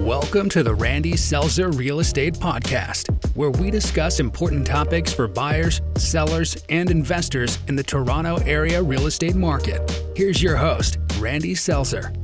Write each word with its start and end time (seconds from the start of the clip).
Welcome 0.00 0.50
to 0.50 0.62
the 0.62 0.74
Randy 0.74 1.14
Selzer 1.14 1.74
Real 1.74 2.00
Estate 2.00 2.34
Podcast, 2.34 3.08
where 3.34 3.50
we 3.50 3.70
discuss 3.70 4.20
important 4.20 4.66
topics 4.66 5.12
for 5.12 5.26
buyers, 5.26 5.80
sellers, 5.96 6.62
and 6.68 6.90
investors 6.90 7.58
in 7.66 7.76
the 7.76 7.82
Toronto 7.82 8.36
area 8.44 8.82
real 8.82 9.06
estate 9.06 9.34
market. 9.34 9.80
Here's 10.14 10.42
your 10.42 10.54
host, 10.54 10.98
Randy 11.18 11.54
Selzer. 11.54 12.14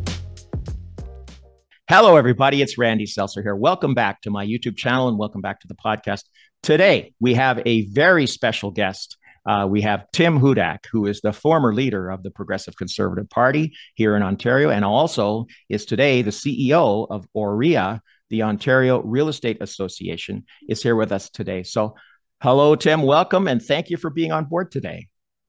Hello, 1.88 2.16
everybody. 2.16 2.61
It's 2.61 2.77
Randy 2.77 3.06
Selzer 3.06 3.43
here. 3.43 3.56
Welcome 3.56 3.95
back 3.95 4.20
to 4.20 4.30
my 4.30 4.46
YouTube 4.46 4.77
channel 4.77 5.09
and 5.09 5.18
welcome 5.18 5.41
back 5.41 5.59
to 5.61 5.66
the 5.66 5.75
podcast. 5.75 6.25
Today, 6.62 7.14
we 7.20 7.32
have 7.34 7.62
a 7.64 7.86
very 7.86 8.27
special 8.27 8.70
guest. 8.70 9.16
Uh, 9.45 9.66
we 9.68 9.80
have 9.80 10.06
Tim 10.12 10.38
Hudak, 10.38 10.86
who 10.90 11.06
is 11.06 11.20
the 11.20 11.32
former 11.32 11.74
leader 11.74 12.11
of 12.11 12.22
the 12.22 12.30
Progressive 12.30 12.77
Conservative 12.77 13.29
Party 13.29 13.74
here 13.95 14.16
in 14.16 14.22
Ontario, 14.22 14.70
and 14.70 14.84
also 14.84 15.46
is 15.68 15.84
today 15.84 16.22
the 16.22 16.30
CEO 16.30 17.06
of 17.11 17.27
OREA, 17.34 18.00
the 18.30 18.42
Ontario 18.42 19.02
Real 19.02 19.28
Estate 19.28 19.59
Association, 19.60 20.45
is 20.68 20.82
here 20.82 20.96
with 20.96 21.10
us 21.10 21.28
today. 21.30 21.65
So, 21.65 21.96
hello, 22.41 22.77
Tim. 22.77 23.02
Welcome, 23.02 23.48
and 23.48 23.60
thank 23.60 23.91
you 23.91 23.96
for 23.96 24.10
being 24.10 24.30
on 24.30 24.45
board 24.45 24.70
today. 24.70 25.09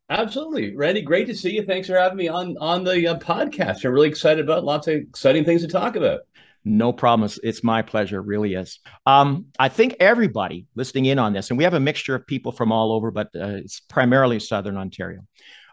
Absolutely, 0.09 0.75
Randy. 0.75 1.01
Great 1.01 1.27
to 1.27 1.35
see 1.35 1.51
you. 1.51 1.63
Thanks 1.63 1.87
for 1.87 1.97
having 1.97 2.17
me 2.17 2.27
on 2.27 2.57
on 2.59 2.83
the 2.83 3.07
uh, 3.07 3.19
podcast. 3.19 3.85
I'm 3.85 3.91
really 3.91 4.09
excited 4.09 4.43
about 4.43 4.63
lots 4.63 4.87
of 4.87 4.95
exciting 4.95 5.45
things 5.45 5.61
to 5.61 5.67
talk 5.67 5.95
about. 5.95 6.21
No 6.65 6.93
promise. 6.93 7.39
It's 7.43 7.63
my 7.63 7.81
pleasure. 7.81 8.19
It 8.19 8.25
really 8.25 8.53
is. 8.53 8.79
Um, 9.05 9.47
I 9.59 9.69
think 9.69 9.97
everybody 9.99 10.67
listening 10.75 11.05
in 11.05 11.19
on 11.19 11.33
this, 11.33 11.49
and 11.49 11.57
we 11.57 11.65
have 11.65 11.73
a 11.73 11.79
mixture 11.79 12.15
of 12.15 12.25
people 12.25 12.51
from 12.51 12.71
all 12.71 12.93
over, 12.93 13.11
but 13.11 13.27
uh, 13.35 13.57
it's 13.57 13.81
primarily 13.81 14.39
Southern 14.39 14.77
Ontario. 14.77 15.21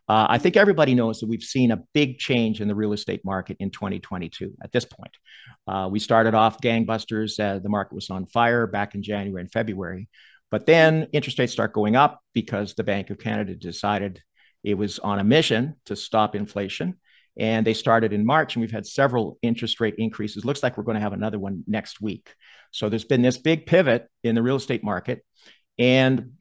Uh, 0.08 0.26
I 0.28 0.38
think 0.38 0.56
everybody 0.56 0.96
knows 0.96 1.20
that 1.20 1.28
we've 1.28 1.42
seen 1.42 1.70
a 1.70 1.82
big 1.94 2.18
change 2.18 2.60
in 2.60 2.66
the 2.66 2.74
real 2.74 2.92
estate 2.92 3.24
market 3.24 3.56
in 3.60 3.70
2022 3.70 4.54
at 4.60 4.72
this 4.72 4.84
point. 4.84 5.16
Uh, 5.68 5.88
we 5.88 6.00
started 6.00 6.34
off 6.34 6.60
gangbusters. 6.60 7.38
Uh, 7.38 7.60
the 7.60 7.68
market 7.68 7.94
was 7.94 8.10
on 8.10 8.26
fire 8.26 8.66
back 8.66 8.96
in 8.96 9.04
January 9.04 9.40
and 9.40 9.52
February. 9.52 10.08
But 10.50 10.66
then 10.66 11.06
interest 11.12 11.38
rates 11.38 11.52
start 11.52 11.72
going 11.72 11.94
up 11.94 12.20
because 12.34 12.74
the 12.74 12.82
Bank 12.82 13.10
of 13.10 13.20
Canada 13.20 13.54
decided 13.54 14.20
it 14.64 14.74
was 14.74 14.98
on 14.98 15.20
a 15.20 15.24
mission 15.24 15.76
to 15.86 15.94
stop 15.94 16.34
inflation 16.34 16.98
and 17.40 17.66
they 17.66 17.72
started 17.72 18.12
in 18.12 18.26
March, 18.26 18.54
and 18.54 18.60
we've 18.60 18.70
had 18.70 18.86
several 18.86 19.38
interest 19.40 19.80
rate 19.80 19.94
increases. 19.96 20.44
Looks 20.44 20.62
like 20.62 20.76
we're 20.76 20.84
going 20.84 20.96
to 20.96 21.00
have 21.00 21.14
another 21.14 21.38
one 21.38 21.64
next 21.66 21.98
week. 22.00 22.34
So 22.70 22.90
there's 22.90 23.06
been 23.06 23.22
this 23.22 23.38
big 23.38 23.64
pivot 23.64 24.06
in 24.22 24.34
the 24.34 24.42
real 24.42 24.56
estate 24.56 24.84
market, 24.84 25.24
and 25.78 26.32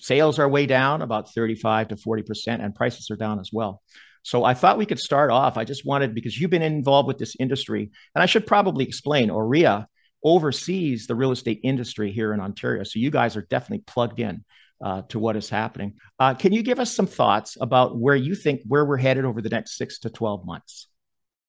sales 0.00 0.40
are 0.40 0.48
way 0.48 0.66
down 0.66 1.00
about 1.00 1.32
35 1.32 1.88
to 1.88 1.94
40%, 1.94 2.62
and 2.62 2.74
prices 2.74 3.08
are 3.12 3.16
down 3.16 3.38
as 3.38 3.50
well. 3.52 3.82
So 4.22 4.44
I 4.44 4.54
thought 4.54 4.78
we 4.78 4.84
could 4.84 4.98
start 4.98 5.30
off. 5.30 5.56
I 5.56 5.64
just 5.64 5.86
wanted, 5.86 6.12
because 6.12 6.38
you've 6.38 6.50
been 6.50 6.60
involved 6.60 7.06
with 7.06 7.18
this 7.18 7.36
industry, 7.38 7.92
and 8.14 8.22
I 8.22 8.26
should 8.26 8.48
probably 8.48 8.84
explain 8.84 9.30
OREA 9.30 9.86
oversees 10.24 11.06
the 11.06 11.14
real 11.14 11.30
estate 11.30 11.60
industry 11.62 12.10
here 12.10 12.34
in 12.34 12.40
Ontario. 12.40 12.82
So 12.82 12.98
you 12.98 13.12
guys 13.12 13.36
are 13.36 13.46
definitely 13.48 13.84
plugged 13.86 14.18
in 14.18 14.44
uh, 14.82 15.02
to 15.08 15.18
what 15.18 15.36
is 15.36 15.48
happening. 15.48 15.94
Uh, 16.18 16.34
can 16.34 16.52
you 16.52 16.62
give 16.62 16.78
us 16.78 16.92
some 16.92 17.06
thoughts 17.06 17.56
about 17.60 17.98
where 17.98 18.16
you 18.16 18.34
think 18.34 18.62
where 18.66 18.84
we're 18.84 18.96
headed 18.96 19.24
over 19.24 19.40
the 19.40 19.48
next 19.48 19.76
six 19.76 19.98
to 20.00 20.10
12 20.10 20.44
months? 20.44 20.88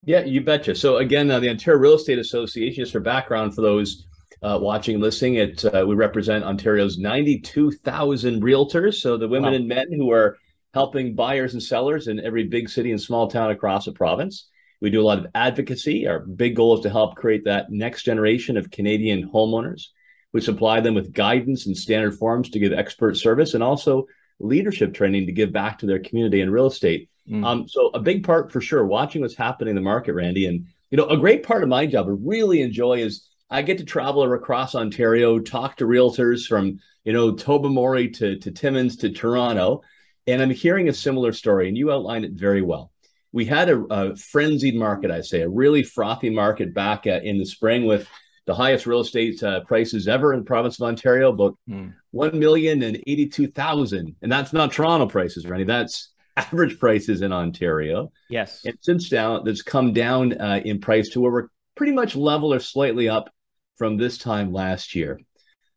Yeah, 0.04 0.22
you 0.22 0.42
betcha. 0.42 0.76
So 0.76 0.98
again, 0.98 1.30
uh, 1.30 1.40
the 1.40 1.50
Ontario 1.50 1.80
Real 1.80 1.94
Estate 1.94 2.20
Association, 2.20 2.84
just 2.84 2.92
for 2.92 3.00
background 3.00 3.54
for 3.54 3.62
those 3.62 4.08
uh, 4.42 4.58
watching 4.60 4.96
and 4.96 5.04
listening, 5.04 5.36
it 5.36 5.64
uh, 5.66 5.86
we 5.88 5.96
represent 5.96 6.44
Ontario's 6.44 6.98
92,000 6.98 8.42
realtors. 8.42 8.96
So 8.96 9.18
the 9.18 9.28
women 9.28 9.52
wow. 9.52 9.56
and 9.58 9.68
men 9.68 9.88
who 9.92 10.12
are 10.12 10.38
helping 10.74 11.14
buyers 11.14 11.54
and 11.54 11.62
sellers 11.62 12.08
in 12.08 12.20
every 12.20 12.46
big 12.46 12.70
city 12.70 12.92
and 12.92 13.02
small 13.02 13.30
town 13.30 13.52
across 13.52 13.86
the 13.86 13.92
province. 13.92 14.48
We 14.80 14.90
do 14.90 15.02
a 15.02 15.04
lot 15.04 15.20
of 15.20 15.28
advocacy. 15.36 16.08
Our 16.08 16.20
big 16.20 16.56
goal 16.56 16.76
is 16.78 16.82
to 16.82 16.90
help 16.90 17.16
create 17.16 17.46
that 17.46 17.70
next 17.70 18.04
generation 18.04 18.58
of 18.58 18.72
Canadian 18.72 19.30
homeowners. 19.30 19.88
We 20.34 20.42
supply 20.42 20.80
them 20.80 20.96
with 20.96 21.14
guidance 21.14 21.66
and 21.66 21.76
standard 21.76 22.18
forms 22.18 22.50
to 22.52 22.60
give 22.60 22.74
expert 22.74 23.18
service 23.18 23.54
and 23.54 23.64
also 23.64 24.08
leadership 24.40 24.94
training 24.94 25.26
to 25.26 25.32
give 25.32 25.52
back 25.52 25.80
to 25.80 25.86
their 25.86 26.00
community 26.00 26.42
in 26.42 26.50
real 26.50 26.68
estate. 26.68 27.10
Mm. 27.30 27.46
Um, 27.46 27.68
so 27.68 27.90
a 27.94 28.00
big 28.00 28.24
part 28.24 28.52
for 28.52 28.62
sure, 28.62 28.86
watching 28.86 29.22
what's 29.22 29.36
happening 29.36 29.72
in 29.72 29.76
the 29.76 29.82
market, 29.82 30.14
Randy. 30.14 30.48
And 30.48 30.66
you 30.90 30.98
know, 30.98 31.08
a 31.08 31.18
great 31.18 31.44
part 31.44 31.64
of 31.64 31.70
my 31.70 31.86
job 31.86 32.08
I 32.08 32.14
really 32.18 32.62
enjoy 32.62 33.00
is 33.00 33.28
I 33.50 33.62
get 33.62 33.78
to 33.80 33.86
travel 33.86 34.24
across 34.32 34.76
Ontario, 34.76 35.40
talk 35.40 35.78
to 35.78 35.86
realtors 35.86 36.48
from 36.48 36.80
you 37.04 37.14
know 37.14 37.34
Tobermory 37.34 38.10
to 38.12 38.38
to 38.40 38.52
Timmins 38.52 38.98
to 38.98 39.10
Toronto, 39.10 39.82
and 40.28 40.42
I'm 40.42 40.50
hearing 40.50 40.90
a 40.90 40.94
similar 40.94 41.34
story. 41.34 41.68
And 41.68 41.78
you 41.78 41.92
outlined 41.92 42.26
it 42.26 42.34
very 42.34 42.62
well. 42.62 42.92
We 43.34 43.46
had 43.46 43.70
a, 43.70 43.80
a 43.90 44.16
frenzied 44.16 44.76
market, 44.76 45.10
I 45.10 45.22
say, 45.22 45.42
a 45.42 45.50
really 45.50 45.84
frothy 45.84 46.30
market 46.30 46.74
back 46.74 47.08
uh, 47.08 47.20
in 47.24 47.38
the 47.38 47.46
spring 47.46 47.86
with 47.86 48.08
the 48.46 48.56
highest 48.56 48.86
real 48.86 49.02
estate 49.02 49.42
uh, 49.44 49.62
prices 49.62 50.08
ever 50.08 50.34
in 50.34 50.40
the 50.40 50.46
province 50.46 50.80
of 50.80 50.88
Ontario, 50.88 51.30
about 51.30 51.58
mm. 51.70 51.94
one 52.12 52.38
million 52.38 52.82
and 52.84 53.02
eighty-two 53.08 53.48
thousand, 53.48 54.16
and 54.22 54.32
that's 54.32 54.54
not 54.54 54.72
Toronto 54.72 55.08
prices, 55.08 55.46
Randy. 55.46 55.66
That's 55.66 56.10
average 56.38 56.80
prices 56.80 57.22
in 57.22 57.32
Ontario. 57.32 58.12
Yes, 58.30 58.64
and 58.66 58.78
since 58.82 59.10
down, 59.10 59.44
that's 59.46 59.62
come 59.62 59.94
down 59.94 60.40
uh, 60.40 60.62
in 60.64 60.80
price 60.80 61.10
to 61.10 61.22
where 61.22 61.32
we're 61.32 61.48
pretty 61.76 61.94
much 61.94 62.16
level 62.16 62.54
or 62.54 62.60
slightly 62.60 63.10
up 63.10 63.30
from 63.78 63.98
this 63.98 64.18
time 64.18 64.52
last 64.52 64.96
year. 64.96 65.20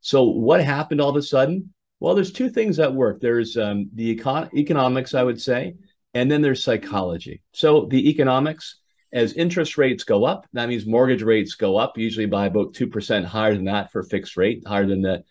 So 0.01 0.25
what 0.25 0.63
happened 0.63 1.01
all 1.01 1.09
of 1.09 1.17
a 1.17 1.23
sudden? 1.23 1.73
Well, 2.01 2.15
there's 2.15 2.33
two 2.33 2.51
things 2.51 2.79
at 2.79 2.93
work. 2.93 3.21
There's 3.21 3.57
um, 3.57 3.89
the 3.95 4.15
econ- 4.15 4.53
economics, 4.53 5.15
I 5.15 5.23
would 5.23 5.41
say, 5.41 5.77
and 6.13 6.31
then 6.31 6.43
there's 6.43 6.63
psychology. 6.63 7.43
So 7.53 7.87
the 7.87 8.11
economics 8.11 8.81
as 9.15 9.33
interest 9.35 9.79
rates 9.79 10.03
go 10.05 10.25
up, 10.25 10.47
that 10.53 10.69
means 10.69 10.85
mortgage 10.85 11.23
rates 11.23 11.55
go 11.55 11.77
up, 11.77 11.97
usually 11.97 12.27
by 12.27 12.47
about 12.47 12.75
2% 12.75 13.25
higher 13.25 13.55
than 13.55 13.65
that 13.65 13.93
for 13.93 14.03
fixed 14.03 14.37
rate, 14.37 14.65
higher 14.67 14.87
than 14.87 15.03
the, 15.03 15.23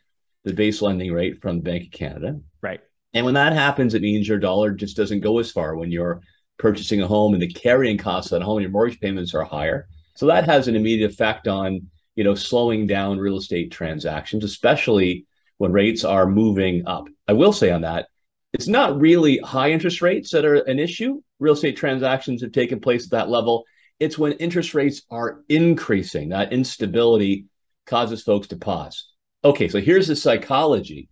the 0.46 0.54
base 0.54 0.82
lending 0.82 1.12
rate 1.12 1.42
from 1.42 1.58
the 1.58 1.64
Bank 1.64 1.86
of 1.86 1.92
Canada. 1.92 2.40
Right. 2.62 2.80
And 3.14 3.26
when 3.26 3.34
that 3.36 3.54
happens, 3.54 3.94
it 3.94 4.02
means 4.02 4.28
your 4.28 4.40
dollar 4.40 4.72
just 4.72 4.96
doesn't 4.96 5.20
go 5.20 5.38
as 5.40 5.52
far 5.52 5.76
when 5.76 5.92
you're 5.92 6.22
purchasing 6.58 7.02
a 7.02 7.08
home 7.08 7.34
and 7.34 7.42
the 7.42 7.52
carrying 7.52 7.98
costs 7.98 8.32
of 8.32 8.40
that 8.40 8.46
home, 8.46 8.62
your 8.62 8.70
mortgage 8.70 9.00
payments 9.02 9.34
are 9.34 9.44
higher. 9.44 9.88
So 10.16 10.28
that 10.28 10.46
has 10.46 10.68
an 10.68 10.76
immediate 10.76 11.12
effect 11.12 11.48
on, 11.50 11.90
you 12.16 12.24
know, 12.24 12.36
slowing 12.36 12.88
down 12.88 13.20
real 13.20 13.38
estate 13.38 13.72
transactions, 13.72 14.46
especially 14.46 15.26
when 15.58 15.74
rates 15.74 16.06
are 16.06 16.26
moving 16.26 16.88
up. 16.88 17.08
I 17.28 17.34
will 17.34 17.52
say 17.54 17.72
on 17.72 17.82
that, 17.82 18.08
it's 18.54 18.68
not 18.68 19.00
really 19.00 19.40
high 19.40 19.72
interest 19.72 20.02
rates 20.02 20.32
that 20.32 20.46
are 20.46 20.56
an 20.56 20.80
issue. 20.80 21.22
Real 21.40 21.54
estate 21.54 21.76
transactions 21.76 22.42
have 22.42 22.52
taken 22.52 22.80
place 22.80 23.06
at 23.06 23.12
that 23.12 23.30
level. 23.30 23.66
It's 24.00 24.18
when 24.18 24.34
interest 24.34 24.74
rates 24.74 25.04
are 25.10 25.42
increasing 25.50 26.30
that 26.30 26.54
instability 26.54 27.46
causes 27.86 28.24
folks 28.24 28.48
to 28.48 28.58
pause. 28.58 29.08
Okay, 29.44 29.68
so 29.68 29.80
here's 29.80 30.08
the 30.08 30.16
psychology. 30.16 31.10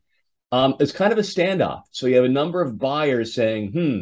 Um, 0.51 0.75
it's 0.79 0.91
kind 0.91 1.11
of 1.11 1.19
a 1.19 1.23
standoff. 1.23 1.83
So 1.91 2.07
you 2.07 2.15
have 2.15 2.25
a 2.25 2.29
number 2.29 2.61
of 2.61 2.77
buyers 2.77 3.33
saying, 3.33 3.71
hmm, 3.71 3.99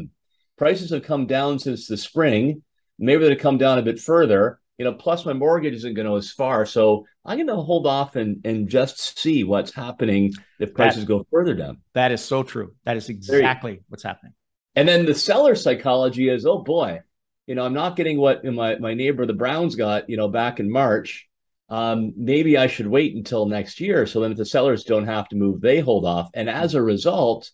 prices 0.57 0.91
have 0.91 1.03
come 1.03 1.27
down 1.27 1.59
since 1.59 1.87
the 1.87 1.97
spring. 1.97 2.63
Maybe 2.97 3.27
they'll 3.27 3.37
come 3.37 3.57
down 3.57 3.79
a 3.79 3.83
bit 3.83 3.99
further. 3.99 4.59
You 4.77 4.85
know, 4.85 4.93
plus 4.93 5.25
my 5.25 5.33
mortgage 5.33 5.73
isn't 5.73 5.93
going 5.93 6.05
to 6.05 6.11
go 6.11 6.15
as 6.15 6.31
far. 6.31 6.65
So 6.65 7.05
I'm 7.25 7.37
going 7.37 7.47
to 7.47 7.55
hold 7.55 7.85
off 7.85 8.15
and 8.15 8.45
and 8.45 8.69
just 8.69 9.19
see 9.19 9.43
what's 9.43 9.73
happening 9.73 10.33
if 10.59 10.73
prices 10.73 11.01
that, 11.01 11.07
go 11.07 11.25
further 11.29 11.53
down. 11.53 11.81
That 11.93 12.11
is 12.11 12.23
so 12.23 12.43
true. 12.43 12.73
That 12.85 12.97
is 12.97 13.09
exactly 13.09 13.81
what's 13.89 14.03
happening. 14.03 14.33
And 14.75 14.87
then 14.87 15.05
the 15.05 15.15
seller 15.15 15.55
psychology 15.55 16.29
is, 16.29 16.45
oh 16.45 16.59
boy, 16.59 17.01
you 17.49 17.55
know, 17.55 17.65
I'm 17.65 17.73
not 17.73 17.95
getting 17.95 18.19
what 18.19 18.45
my, 18.45 18.77
my 18.77 18.93
neighbor, 18.93 19.25
the 19.25 19.33
Browns, 19.33 19.75
got, 19.75 20.07
you 20.07 20.17
know, 20.17 20.27
back 20.27 20.59
in 20.59 20.71
March. 20.71 21.27
Um, 21.67 22.13
maybe 22.15 22.59
I 22.59 22.67
should 22.67 22.85
wait 22.85 23.15
until 23.15 23.47
next 23.47 23.79
year. 23.79 24.05
So 24.05 24.19
then 24.19 24.31
if 24.31 24.37
the 24.37 24.45
sellers 24.45 24.83
don't 24.83 25.07
have 25.07 25.27
to 25.29 25.35
move, 25.35 25.59
they 25.59 25.79
hold 25.79 26.05
off. 26.05 26.29
And 26.35 26.47
as 26.47 26.75
a 26.75 26.81
result, 26.81 27.49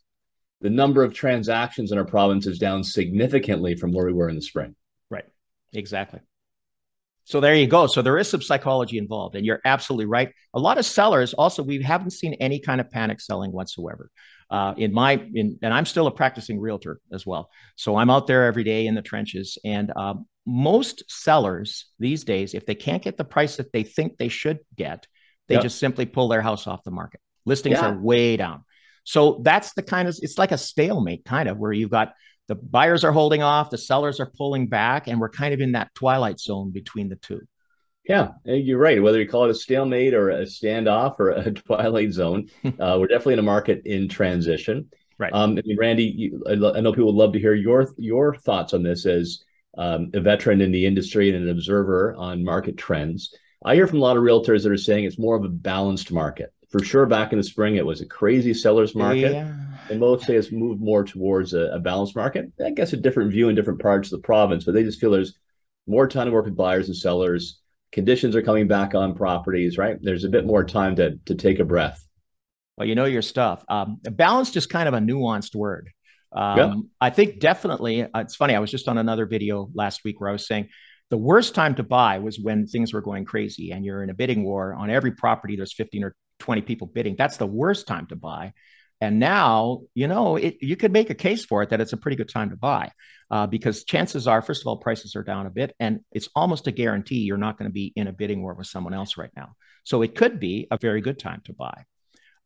the 0.59 0.69
number 0.69 1.01
of 1.01 1.13
transactions 1.13 1.93
in 1.93 1.97
our 1.97 2.03
province 2.03 2.45
is 2.45 2.59
down 2.59 2.83
significantly 2.83 3.77
from 3.77 3.93
where 3.93 4.05
we 4.05 4.11
were 4.11 4.27
in 4.27 4.35
the 4.35 4.41
spring. 4.41 4.75
Right. 5.09 5.23
Exactly. 5.71 6.19
So 7.23 7.39
there 7.39 7.55
you 7.55 7.65
go. 7.65 7.87
So 7.87 8.01
there 8.01 8.17
is 8.17 8.29
some 8.29 8.41
psychology 8.41 8.97
involved, 8.97 9.37
and 9.37 9.45
you're 9.45 9.61
absolutely 9.63 10.07
right. 10.07 10.33
A 10.53 10.59
lot 10.59 10.77
of 10.77 10.85
sellers 10.85 11.33
also 11.33 11.63
we 11.63 11.81
haven't 11.81 12.11
seen 12.11 12.33
any 12.41 12.59
kind 12.59 12.81
of 12.81 12.91
panic 12.91 13.21
selling 13.21 13.53
whatsoever 13.53 14.11
uh, 14.49 14.73
in 14.77 14.93
my 14.93 15.13
in 15.33 15.57
and 15.61 15.73
i'm 15.73 15.85
still 15.85 16.07
a 16.07 16.11
practicing 16.11 16.59
realtor 16.59 16.99
as 17.11 17.25
well. 17.25 17.49
So 17.75 17.95
i'm 17.95 18.09
out 18.09 18.27
there 18.27 18.45
every 18.45 18.63
day 18.63 18.87
in 18.87 18.95
the 18.95 19.01
trenches. 19.01 19.57
And 19.65 19.91
um, 19.95 20.25
most 20.45 21.03
sellers 21.07 21.87
these 21.99 22.23
days 22.23 22.53
if 22.53 22.65
they 22.65 22.75
can't 22.75 23.01
get 23.01 23.17
the 23.17 23.23
price 23.25 23.57
that 23.57 23.71
they 23.73 23.83
think 23.83 24.17
they 24.17 24.29
should 24.29 24.59
get 24.75 25.07
they 25.47 25.55
yep. 25.55 25.63
just 25.63 25.79
simply 25.79 26.05
pull 26.05 26.27
their 26.27 26.41
house 26.41 26.67
off 26.67 26.83
the 26.83 26.91
market. 26.91 27.21
Listings 27.45 27.77
yeah. 27.77 27.89
are 27.89 27.99
way 27.99 28.37
down. 28.37 28.63
So 29.03 29.41
that's 29.43 29.73
the 29.73 29.83
kind 29.83 30.07
of 30.07 30.17
it's 30.21 30.37
like 30.37 30.51
a 30.51 30.57
stalemate 30.57 31.25
kind 31.25 31.47
of 31.47 31.57
where 31.57 31.71
you've 31.71 31.91
got 31.91 32.13
the 32.47 32.55
buyers 32.55 33.03
are 33.03 33.11
holding 33.11 33.43
off 33.43 33.69
the 33.69 33.77
sellers 33.77 34.19
are 34.19 34.31
pulling 34.37 34.67
back 34.67 35.07
and 35.07 35.19
we're 35.19 35.29
kind 35.29 35.53
of 35.53 35.61
in 35.61 35.73
that 35.73 35.93
twilight 35.95 36.39
zone 36.39 36.71
between 36.71 37.09
the 37.09 37.15
two 37.15 37.41
yeah, 38.07 38.29
you're 38.45 38.79
right. 38.79 39.01
Whether 39.01 39.19
you 39.19 39.27
call 39.27 39.45
it 39.45 39.51
a 39.51 39.55
stalemate 39.55 40.13
or 40.13 40.29
a 40.29 40.43
standoff 40.43 41.19
or 41.19 41.31
a 41.31 41.51
twilight 41.51 42.11
zone, 42.11 42.49
uh, 42.65 42.97
we're 42.99 43.07
definitely 43.07 43.33
in 43.33 43.39
a 43.39 43.43
market 43.43 43.83
in 43.85 44.07
transition. 44.07 44.89
Right. 45.17 45.33
Um, 45.33 45.57
I 45.57 45.61
mean, 45.65 45.77
Randy, 45.77 46.03
you, 46.03 46.43
I 46.47 46.55
know 46.55 46.91
people 46.91 47.05
would 47.05 47.15
love 47.15 47.33
to 47.33 47.39
hear 47.39 47.53
your 47.53 47.93
your 47.97 48.35
thoughts 48.35 48.73
on 48.73 48.83
this 48.83 49.05
as 49.05 49.43
um, 49.77 50.11
a 50.13 50.19
veteran 50.19 50.61
in 50.61 50.71
the 50.71 50.85
industry 50.85 51.29
and 51.29 51.43
an 51.43 51.49
observer 51.49 52.13
on 52.15 52.43
market 52.43 52.77
trends. 52.77 53.33
I 53.63 53.75
hear 53.75 53.87
from 53.87 53.99
a 53.99 54.01
lot 54.01 54.17
of 54.17 54.23
realtors 54.23 54.63
that 54.63 54.71
are 54.71 54.77
saying 54.77 55.05
it's 55.05 55.17
more 55.17 55.35
of 55.35 55.43
a 55.43 55.49
balanced 55.49 56.11
market. 56.11 56.53
For 56.69 56.83
sure, 56.83 57.05
back 57.05 57.31
in 57.31 57.37
the 57.37 57.43
spring, 57.43 57.77
it 57.77 57.85
was 57.85 58.01
a 58.01 58.05
crazy 58.05 58.53
seller's 58.53 58.95
market. 58.95 59.31
Yeah. 59.31 59.53
And 59.89 59.99
most 59.99 60.25
say 60.25 60.35
it's 60.35 60.51
moved 60.51 60.81
more 60.81 61.03
towards 61.03 61.53
a, 61.53 61.71
a, 61.71 61.79
balanced 61.79 62.15
market. 62.15 62.51
I 62.63 62.71
guess 62.71 62.93
a 62.93 62.97
different 62.97 63.31
view 63.31 63.49
in 63.49 63.55
different 63.55 63.81
parts 63.81 64.11
of 64.11 64.19
the 64.19 64.25
province, 64.25 64.65
but 64.65 64.73
they 64.73 64.83
just 64.83 64.99
feel 64.99 65.11
there's 65.11 65.37
more 65.87 66.07
time 66.07 66.25
to 66.25 66.31
work 66.31 66.45
with 66.45 66.57
buyers 66.57 66.87
and 66.87 66.97
sellers. 66.97 67.61
Conditions 67.95 68.35
are 68.35 68.41
coming 68.41 68.67
back 68.67 68.93
on 68.93 69.15
properties, 69.15 69.77
right? 69.77 69.97
There's 70.01 70.25
a 70.25 70.29
bit 70.29 70.45
more 70.45 70.65
time 70.65 70.97
to, 70.97 71.17
to 71.27 71.33
take 71.33 71.59
a 71.59 71.63
breath. 71.63 72.05
Well, 72.75 72.85
you 72.85 72.93
know 72.93 73.05
your 73.05 73.21
stuff. 73.21 73.63
Um, 73.69 74.01
balanced 74.03 74.57
is 74.57 74.67
kind 74.67 74.89
of 74.89 74.93
a 74.93 74.99
nuanced 74.99 75.55
word. 75.55 75.89
Um, 76.35 76.57
yeah. 76.57 76.73
I 76.99 77.09
think 77.09 77.39
definitely, 77.39 78.03
uh, 78.03 78.09
it's 78.15 78.35
funny. 78.35 78.53
I 78.53 78.59
was 78.59 78.69
just 78.69 78.89
on 78.89 78.97
another 78.97 79.25
video 79.25 79.69
last 79.73 80.03
week 80.03 80.19
where 80.19 80.29
I 80.29 80.33
was 80.33 80.45
saying 80.45 80.67
the 81.09 81.17
worst 81.17 81.55
time 81.55 81.73
to 81.75 81.83
buy 81.83 82.19
was 82.19 82.37
when 82.37 82.67
things 82.67 82.91
were 82.91 82.99
going 82.99 83.23
crazy 83.23 83.71
and 83.71 83.85
you're 83.85 84.03
in 84.03 84.09
a 84.09 84.13
bidding 84.13 84.43
war 84.43 84.73
on 84.73 84.89
every 84.89 85.13
property. 85.13 85.55
There's 85.55 85.73
15 85.73 86.03
or 86.03 86.15
20 86.39 86.63
people 86.63 86.87
bidding. 86.87 87.15
That's 87.15 87.37
the 87.37 87.47
worst 87.47 87.87
time 87.87 88.07
to 88.07 88.17
buy. 88.17 88.51
And 89.05 89.19
now, 89.19 89.81
you 89.93 90.07
know, 90.07 90.35
it, 90.35 90.57
you 90.61 90.75
could 90.75 90.91
make 90.91 91.11
a 91.11 91.15
case 91.15 91.45
for 91.45 91.61
it 91.61 91.69
that 91.69 91.79
it's 91.79 91.93
a 91.93 91.97
pretty 91.97 92.17
good 92.17 92.27
time 92.27 92.49
to 92.49 92.55
buy 92.55 92.91
uh, 93.29 93.45
because 93.45 93.83
chances 93.83 94.27
are, 94.27 94.41
first 94.41 94.63
of 94.63 94.67
all, 94.67 94.77
prices 94.77 95.15
are 95.15 95.21
down 95.21 95.45
a 95.45 95.51
bit, 95.51 95.75
and 95.79 95.99
it's 96.11 96.27
almost 96.35 96.65
a 96.65 96.71
guarantee 96.71 97.19
you're 97.19 97.37
not 97.37 97.55
going 97.59 97.69
to 97.69 97.73
be 97.73 97.93
in 97.95 98.07
a 98.07 98.11
bidding 98.11 98.41
war 98.41 98.55
with 98.55 98.65
someone 98.65 98.95
else 98.95 99.15
right 99.15 99.29
now. 99.37 99.49
So 99.83 100.01
it 100.01 100.15
could 100.15 100.39
be 100.39 100.67
a 100.71 100.79
very 100.81 101.01
good 101.01 101.19
time 101.19 101.43
to 101.45 101.53
buy. 101.53 101.83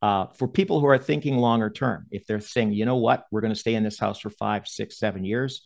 Uh, 0.01 0.25
for 0.37 0.49
people 0.49 0.81
who 0.81 0.87
are 0.87 0.97
thinking 0.97 1.37
longer 1.37 1.69
term, 1.69 2.07
if 2.11 2.27
they're 2.27 2.41
saying, 2.41 2.73
you 2.73 2.83
know 2.83 2.97
what, 2.97 3.25
we're 3.31 3.41
going 3.41 3.53
to 3.53 3.59
stay 3.59 3.75
in 3.75 3.83
this 3.83 3.97
house 3.97 4.19
for 4.19 4.29
five, 4.29 4.67
six, 4.67 4.99
seven 4.99 5.23
years, 5.23 5.61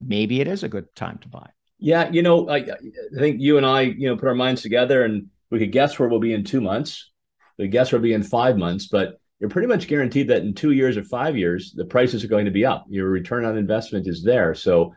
maybe 0.00 0.40
it 0.40 0.48
is 0.48 0.62
a 0.62 0.68
good 0.68 0.94
time 0.94 1.18
to 1.18 1.28
buy. 1.28 1.50
Yeah, 1.78 2.10
you 2.10 2.22
know, 2.22 2.48
I, 2.48 2.56
I 2.56 3.18
think 3.18 3.42
you 3.42 3.58
and 3.58 3.66
I, 3.66 3.82
you 3.82 4.08
know, 4.08 4.16
put 4.16 4.28
our 4.28 4.34
minds 4.34 4.62
together 4.62 5.04
and 5.04 5.26
we 5.50 5.58
could 5.58 5.72
guess 5.72 5.98
where 5.98 6.08
we'll 6.08 6.20
be 6.20 6.32
in 6.32 6.44
two 6.44 6.62
months. 6.62 7.10
We 7.58 7.68
guess 7.68 7.92
where 7.92 8.00
we'll 8.00 8.08
be 8.08 8.14
in 8.14 8.22
five 8.22 8.56
months, 8.56 8.86
but 8.86 9.18
you're 9.42 9.50
pretty 9.50 9.66
much 9.66 9.88
guaranteed 9.88 10.28
that 10.28 10.42
in 10.42 10.54
two 10.54 10.70
years 10.70 10.96
or 10.96 11.02
five 11.02 11.36
years, 11.36 11.72
the 11.72 11.84
prices 11.84 12.22
are 12.22 12.28
going 12.28 12.44
to 12.44 12.52
be 12.52 12.64
up. 12.64 12.86
Your 12.88 13.08
return 13.08 13.44
on 13.44 13.58
investment 13.58 14.06
is 14.06 14.22
there. 14.22 14.54
So, 14.54 14.94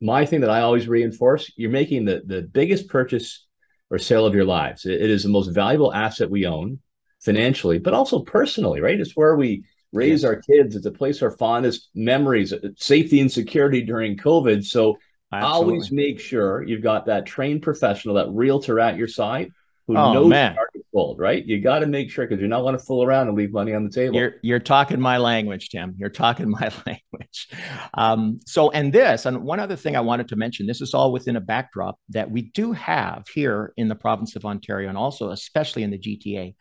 my 0.00 0.24
thing 0.24 0.40
that 0.40 0.48
I 0.48 0.62
always 0.62 0.88
reinforce 0.88 1.52
you're 1.56 1.70
making 1.70 2.06
the, 2.06 2.22
the 2.24 2.40
biggest 2.40 2.88
purchase 2.88 3.46
or 3.90 3.98
sale 3.98 4.24
of 4.24 4.34
your 4.34 4.46
lives. 4.46 4.86
it, 4.86 5.02
it 5.02 5.10
is 5.10 5.22
the 5.22 5.28
most 5.28 5.48
valuable 5.48 5.92
asset 5.92 6.30
we 6.30 6.46
own 6.46 6.78
financially, 7.20 7.78
but 7.78 7.92
also 7.92 8.20
personally, 8.20 8.80
right? 8.80 8.98
It's 8.98 9.16
where 9.16 9.36
we 9.36 9.64
raise 9.92 10.22
yes. 10.22 10.28
our 10.30 10.36
kids. 10.36 10.76
It's 10.76 10.86
a 10.86 10.90
place 10.90 11.20
our 11.20 11.30
fondest 11.30 11.90
memories, 11.94 12.54
uh, 12.54 12.60
safety 12.76 13.20
and 13.20 13.30
security 13.30 13.82
during 13.82 14.16
COVID. 14.16 14.64
So, 14.64 14.96
Absolutely. 15.30 15.74
always 15.74 15.92
make 15.92 16.20
sure 16.20 16.62
you've 16.62 16.82
got 16.82 17.04
that 17.04 17.26
trained 17.26 17.60
professional, 17.60 18.14
that 18.14 18.30
realtor 18.30 18.80
at 18.80 18.96
your 18.96 19.08
side 19.08 19.50
who 19.86 19.98
oh, 19.98 20.14
knows 20.14 20.30
man. 20.30 20.56
Cold, 20.94 21.18
right? 21.18 21.44
You 21.44 21.60
got 21.60 21.80
to 21.80 21.86
make 21.86 22.10
sure 22.10 22.26
because 22.26 22.40
you're 22.40 22.48
not 22.48 22.62
going 22.62 22.78
to 22.78 22.82
fool 22.82 23.02
around 23.02 23.28
and 23.28 23.36
leave 23.36 23.52
money 23.52 23.74
on 23.74 23.84
the 23.84 23.90
table. 23.90 24.14
You're 24.14 24.34
you're 24.42 24.60
talking 24.60 25.00
my 25.00 25.18
language, 25.18 25.70
Tim. 25.70 25.94
You're 25.98 26.08
talking 26.08 26.48
my 26.60 26.70
language. 26.86 27.48
Um, 27.94 28.40
so, 28.46 28.70
and 28.70 28.92
this, 28.92 29.26
and 29.26 29.42
one 29.42 29.60
other 29.60 29.76
thing 29.76 29.96
I 29.96 30.00
wanted 30.00 30.28
to 30.28 30.36
mention. 30.36 30.66
This 30.66 30.80
is 30.80 30.94
all 30.94 31.12
within 31.12 31.36
a 31.36 31.40
backdrop 31.40 31.98
that 32.10 32.30
we 32.30 32.42
do 32.42 32.72
have 32.72 33.26
here 33.34 33.72
in 33.76 33.88
the 33.88 33.96
province 33.96 34.36
of 34.36 34.44
Ontario, 34.44 34.88
and 34.88 34.96
also 34.96 35.30
especially 35.30 35.82
in 35.82 35.90
the 35.90 35.98
GTA, 35.98 36.54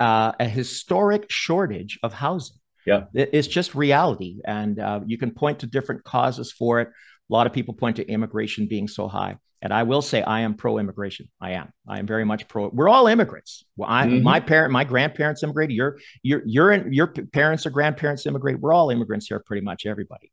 uh, 0.00 0.32
a 0.38 0.48
historic 0.48 1.30
shortage 1.30 1.98
of 2.02 2.12
housing. 2.12 2.56
Yeah, 2.86 3.04
it's 3.14 3.48
just 3.48 3.74
reality, 3.74 4.40
and 4.44 4.78
uh, 4.78 5.00
you 5.06 5.18
can 5.18 5.32
point 5.32 5.60
to 5.60 5.66
different 5.66 6.04
causes 6.04 6.52
for 6.52 6.80
it. 6.80 6.88
A 6.88 7.32
lot 7.32 7.46
of 7.46 7.54
people 7.54 7.74
point 7.74 7.96
to 7.96 8.06
immigration 8.06 8.68
being 8.68 8.86
so 8.86 9.08
high. 9.08 9.36
And 9.64 9.72
I 9.72 9.82
will 9.82 10.02
say 10.02 10.22
I 10.22 10.40
am 10.40 10.54
pro-immigration. 10.54 11.30
I 11.40 11.52
am. 11.52 11.72
I 11.88 11.98
am 11.98 12.06
very 12.06 12.24
much 12.24 12.46
pro. 12.48 12.68
We're 12.68 12.90
all 12.90 13.06
immigrants. 13.06 13.64
Well, 13.78 13.88
I, 13.90 14.06
mm-hmm. 14.06 14.22
my 14.22 14.38
parent, 14.38 14.72
my 14.72 14.84
grandparents 14.84 15.42
immigrated. 15.42 15.74
Your, 15.74 15.98
your, 16.22 16.42
your, 16.46 16.92
your 16.92 17.06
parents 17.06 17.64
or 17.64 17.70
grandparents 17.70 18.26
immigrated. 18.26 18.60
We're 18.60 18.74
all 18.74 18.90
immigrants 18.90 19.26
here, 19.26 19.40
pretty 19.40 19.64
much 19.64 19.86
everybody. 19.86 20.30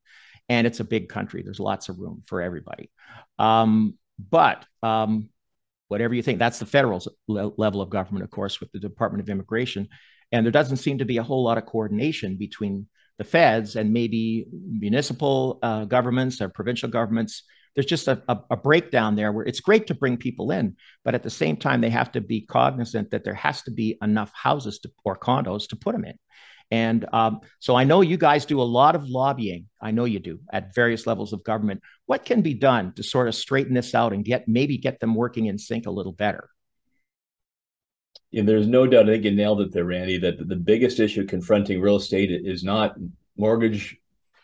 And 0.49 0.67
it's 0.67 0.81
a 0.81 0.83
big 0.83 1.07
country. 1.07 1.43
There's 1.43 1.61
lots 1.61 1.87
of 1.87 1.97
room 1.97 2.23
for 2.27 2.41
everybody. 2.41 2.91
Um, 3.39 3.97
but 4.19 4.65
um, 4.83 5.29
whatever 5.87 6.13
you 6.13 6.21
think, 6.21 6.37
that's 6.37 6.59
the 6.59 6.65
federal 6.65 7.01
le- 7.29 7.53
level 7.57 7.81
of 7.81 7.89
government, 7.89 8.25
of 8.25 8.31
course, 8.31 8.59
with 8.59 8.69
the 8.73 8.79
Department 8.79 9.23
of 9.23 9.29
Immigration. 9.29 9.87
And 10.33 10.45
there 10.45 10.51
doesn't 10.51 10.77
seem 10.77 10.97
to 10.97 11.05
be 11.05 11.17
a 11.17 11.23
whole 11.23 11.43
lot 11.43 11.57
of 11.57 11.65
coordination 11.65 12.35
between 12.35 12.87
the 13.17 13.23
feds 13.23 13.77
and 13.77 13.93
maybe 13.93 14.47
municipal 14.51 15.59
uh, 15.63 15.85
governments 15.85 16.41
or 16.41 16.49
provincial 16.49 16.89
governments 16.89 17.43
there's 17.75 17.85
just 17.85 18.07
a, 18.07 18.21
a, 18.27 18.37
a, 18.51 18.57
breakdown 18.57 19.15
there 19.15 19.31
where 19.31 19.45
it's 19.45 19.61
great 19.61 19.87
to 19.87 19.93
bring 19.93 20.17
people 20.17 20.51
in, 20.51 20.75
but 21.05 21.15
at 21.15 21.23
the 21.23 21.29
same 21.29 21.55
time, 21.55 21.81
they 21.81 21.89
have 21.89 22.11
to 22.11 22.21
be 22.21 22.41
cognizant 22.41 23.11
that 23.11 23.23
there 23.23 23.33
has 23.33 23.61
to 23.63 23.71
be 23.71 23.97
enough 24.01 24.31
houses 24.33 24.79
to, 24.79 24.91
or 25.05 25.17
condos 25.17 25.69
to 25.69 25.75
put 25.75 25.93
them 25.93 26.05
in. 26.05 26.15
And 26.69 27.05
um, 27.13 27.41
so 27.59 27.75
I 27.75 27.83
know 27.83 28.01
you 28.01 28.17
guys 28.17 28.45
do 28.45 28.61
a 28.61 28.63
lot 28.63 28.95
of 28.95 29.07
lobbying. 29.07 29.67
I 29.81 29.91
know 29.91 30.05
you 30.05 30.19
do 30.19 30.39
at 30.51 30.73
various 30.73 31.05
levels 31.05 31.33
of 31.33 31.43
government. 31.43 31.81
What 32.05 32.23
can 32.23 32.41
be 32.41 32.53
done 32.53 32.93
to 32.93 33.03
sort 33.03 33.27
of 33.27 33.35
straighten 33.35 33.73
this 33.73 33.93
out 33.93 34.13
and 34.13 34.23
get 34.23 34.47
maybe 34.47 34.77
get 34.77 34.99
them 34.99 35.13
working 35.13 35.47
in 35.47 35.57
sync 35.57 35.85
a 35.85 35.91
little 35.91 36.13
better? 36.13 36.49
Yeah, 38.31 38.43
there's 38.43 38.67
no 38.67 38.87
doubt. 38.87 39.09
I 39.09 39.13
think 39.13 39.25
you 39.25 39.31
nailed 39.31 39.59
it 39.59 39.73
there, 39.73 39.83
Randy. 39.83 40.17
That 40.17 40.47
the 40.47 40.55
biggest 40.55 41.01
issue 41.01 41.25
confronting 41.25 41.81
real 41.81 41.97
estate 41.97 42.31
is 42.31 42.63
not 42.63 42.95
mortgage 43.35 43.97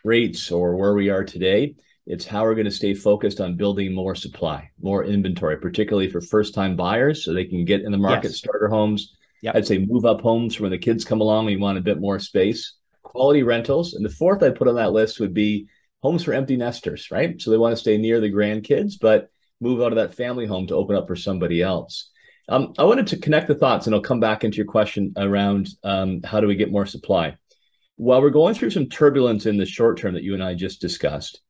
rates 0.03 0.51
or 0.51 0.75
where 0.75 0.93
we 0.93 1.09
are 1.09 1.23
today. 1.23 1.75
It's 2.07 2.25
how 2.25 2.43
we're 2.43 2.55
going 2.55 2.65
to 2.65 2.71
stay 2.71 2.93
focused 2.93 3.41
on 3.41 3.57
building 3.57 3.93
more 3.93 4.15
supply, 4.15 4.71
more 4.81 5.03
inventory, 5.03 5.57
particularly 5.57 6.09
for 6.09 6.21
first 6.21 6.53
time 6.53 6.77
buyers 6.77 7.25
so 7.25 7.33
they 7.33 7.43
can 7.43 7.65
get 7.65 7.81
in 7.81 7.91
the 7.91 7.97
market, 7.97 8.29
yes. 8.29 8.37
starter 8.37 8.69
homes. 8.69 9.17
Yep. 9.41 9.55
I'd 9.55 9.67
say 9.67 9.77
move 9.77 10.05
up 10.05 10.21
homes 10.21 10.55
for 10.55 10.63
when 10.63 10.71
the 10.71 10.77
kids 10.77 11.03
come 11.03 11.19
along 11.19 11.45
and 11.45 11.51
you 11.51 11.59
want 11.59 11.77
a 11.77 11.81
bit 11.81 11.99
more 11.99 12.17
space, 12.17 12.75
quality 13.03 13.43
rentals. 13.43 13.93
And 13.93 14.05
the 14.05 14.09
fourth 14.09 14.41
I'd 14.41 14.55
put 14.55 14.69
on 14.69 14.75
that 14.75 14.93
list 14.93 15.19
would 15.19 15.33
be 15.33 15.67
homes 16.01 16.23
for 16.23 16.33
empty 16.33 16.55
nesters, 16.55 17.11
right? 17.11 17.39
So 17.41 17.51
they 17.51 17.57
want 17.57 17.73
to 17.73 17.79
stay 17.79 17.97
near 17.97 18.21
the 18.21 18.31
grandkids, 18.31 18.93
but 18.99 19.29
move 19.59 19.81
out 19.81 19.91
of 19.91 19.97
that 19.97 20.15
family 20.15 20.45
home 20.45 20.65
to 20.67 20.75
open 20.75 20.95
up 20.95 21.07
for 21.07 21.15
somebody 21.15 21.61
else. 21.61 22.09
Um, 22.47 22.73
I 22.77 22.85
wanted 22.85 23.07
to 23.07 23.17
connect 23.17 23.47
the 23.47 23.55
thoughts 23.55 23.85
and 23.85 23.93
I'll 23.93 24.01
come 24.01 24.21
back 24.21 24.45
into 24.45 24.55
your 24.57 24.65
question 24.65 25.13
around 25.17 25.67
um, 25.83 26.21
how 26.23 26.39
do 26.39 26.47
we 26.47 26.55
get 26.55 26.71
more 26.71 26.85
supply. 26.85 27.35
While 27.97 28.21
we're 28.21 28.29
going 28.29 28.53
through 28.53 28.69
some 28.69 28.87
turbulence 28.87 29.45
in 29.45 29.57
the 29.57 29.65
short 29.65 29.97
term 29.97 30.13
that 30.13 30.23
you 30.23 30.33
and 30.33 30.43
I 30.43 30.53
just 30.53 30.79
discussed, 30.79 31.41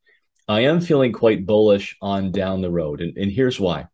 I 0.48 0.62
am 0.62 0.80
feeling 0.80 1.12
quite 1.12 1.46
bullish 1.46 1.98
on 2.02 2.32
down 2.32 2.62
the 2.62 2.72
road. 2.72 3.02
And, 3.02 3.18
and 3.18 3.32
here's 3.32 3.60
why. 3.60 3.88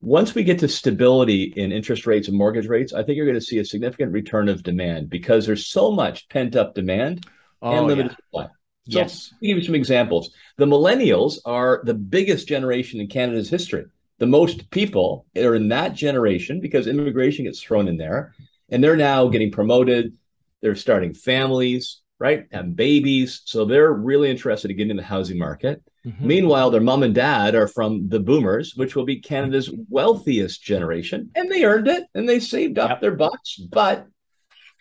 Once 0.00 0.34
we 0.34 0.42
get 0.42 0.58
to 0.58 0.68
stability 0.68 1.52
in 1.56 1.70
interest 1.70 2.06
rates 2.06 2.28
and 2.28 2.36
mortgage 2.36 2.66
rates, 2.66 2.92
I 2.92 3.02
think 3.02 3.16
you're 3.16 3.26
going 3.26 3.38
to 3.38 3.44
see 3.44 3.58
a 3.58 3.64
significant 3.64 4.12
return 4.12 4.48
of 4.48 4.62
demand 4.62 5.10
because 5.10 5.46
there's 5.46 5.66
so 5.66 5.92
much 5.92 6.28
pent 6.28 6.56
up 6.56 6.74
demand 6.74 7.26
oh, 7.60 7.76
and 7.76 7.86
limited 7.86 8.10
yeah. 8.10 8.16
supply. 8.16 8.44
So 8.44 8.98
yes. 8.98 9.34
Give 9.40 9.58
you 9.58 9.62
some 9.62 9.76
examples. 9.76 10.34
The 10.56 10.66
millennials 10.66 11.38
are 11.44 11.82
the 11.84 11.94
biggest 11.94 12.48
generation 12.48 13.00
in 13.00 13.06
Canada's 13.06 13.48
history. 13.48 13.84
The 14.18 14.26
most 14.26 14.70
people 14.70 15.26
are 15.36 15.54
in 15.54 15.68
that 15.68 15.94
generation 15.94 16.60
because 16.60 16.86
immigration 16.86 17.44
gets 17.44 17.60
thrown 17.60 17.86
in 17.86 17.96
there, 17.96 18.34
and 18.70 18.82
they're 18.82 18.96
now 18.96 19.28
getting 19.28 19.52
promoted. 19.52 20.16
They're 20.62 20.74
starting 20.74 21.14
families 21.14 22.01
right? 22.22 22.46
Have 22.52 22.76
babies. 22.76 23.42
So 23.46 23.64
they're 23.64 23.92
really 23.92 24.30
interested 24.30 24.70
in 24.70 24.76
getting 24.76 24.92
in 24.92 24.96
the 24.96 25.02
housing 25.02 25.36
market. 25.36 25.82
Mm-hmm. 26.06 26.24
Meanwhile, 26.24 26.70
their 26.70 26.80
mom 26.80 27.02
and 27.02 27.12
dad 27.12 27.56
are 27.56 27.66
from 27.66 28.08
the 28.08 28.20
boomers, 28.20 28.74
which 28.76 28.94
will 28.94 29.04
be 29.04 29.18
Canada's 29.18 29.68
wealthiest 29.88 30.62
generation. 30.62 31.32
And 31.34 31.50
they 31.50 31.64
earned 31.64 31.88
it 31.88 32.04
and 32.14 32.28
they 32.28 32.38
saved 32.38 32.78
up 32.78 32.90
yep. 32.90 33.00
their 33.00 33.16
bucks, 33.16 33.56
but 33.56 34.06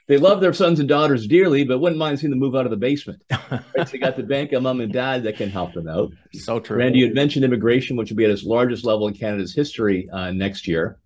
they 0.07 0.17
love 0.17 0.39
their 0.39 0.53
sons 0.53 0.79
and 0.79 0.88
daughters 0.88 1.25
dearly, 1.25 1.63
but 1.63 1.79
wouldn't 1.79 1.98
mind 1.98 2.19
seeing 2.19 2.29
them 2.29 2.38
move 2.38 2.55
out 2.55 2.67
of 2.67 2.69
the 2.69 2.77
basement. 2.77 3.24
right? 3.50 3.63
so 3.75 3.86
they 3.86 3.98
got 3.98 4.17
the 4.17 4.24
bank 4.24 4.51
of 4.51 4.62
mom 4.62 4.79
and 4.79 4.93
dad 4.93 5.24
that 5.24 5.36
can 5.36 5.50
help 5.50 5.74
them 5.74 5.89
out. 5.89 6.12
So 6.33 6.60
true. 6.60 6.77
Randy, 6.77 7.00
you 7.00 7.05
had 7.05 7.15
mentioned 7.15 7.43
immigration, 7.43 7.98
which 7.98 8.12
will 8.12 8.17
be 8.17 8.25
at 8.25 8.29
its 8.29 8.43
largest 8.43 8.86
level 8.86 9.07
in 9.07 9.15
Canada's 9.15 9.55
history 9.55 10.07
uh, 10.12 10.29
next 10.29 10.67
year. 10.67 11.00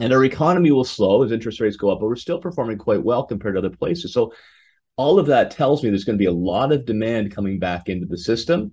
And 0.00 0.12
our 0.12 0.24
economy 0.24 0.70
will 0.70 0.84
slow 0.84 1.24
as 1.24 1.32
interest 1.32 1.58
rates 1.58 1.76
go 1.76 1.90
up, 1.90 1.98
but 1.98 2.06
we're 2.06 2.14
still 2.14 2.38
performing 2.38 2.78
quite 2.78 3.02
well 3.02 3.24
compared 3.24 3.56
to 3.56 3.58
other 3.58 3.76
places. 3.76 4.12
So 4.12 4.32
all 4.96 5.18
of 5.18 5.26
that 5.26 5.50
tells 5.50 5.82
me 5.82 5.88
there's 5.88 6.04
going 6.04 6.18
to 6.18 6.22
be 6.22 6.26
a 6.26 6.32
lot 6.32 6.72
of 6.72 6.84
demand 6.84 7.34
coming 7.34 7.58
back 7.58 7.88
into 7.88 8.06
the 8.06 8.18
system. 8.18 8.72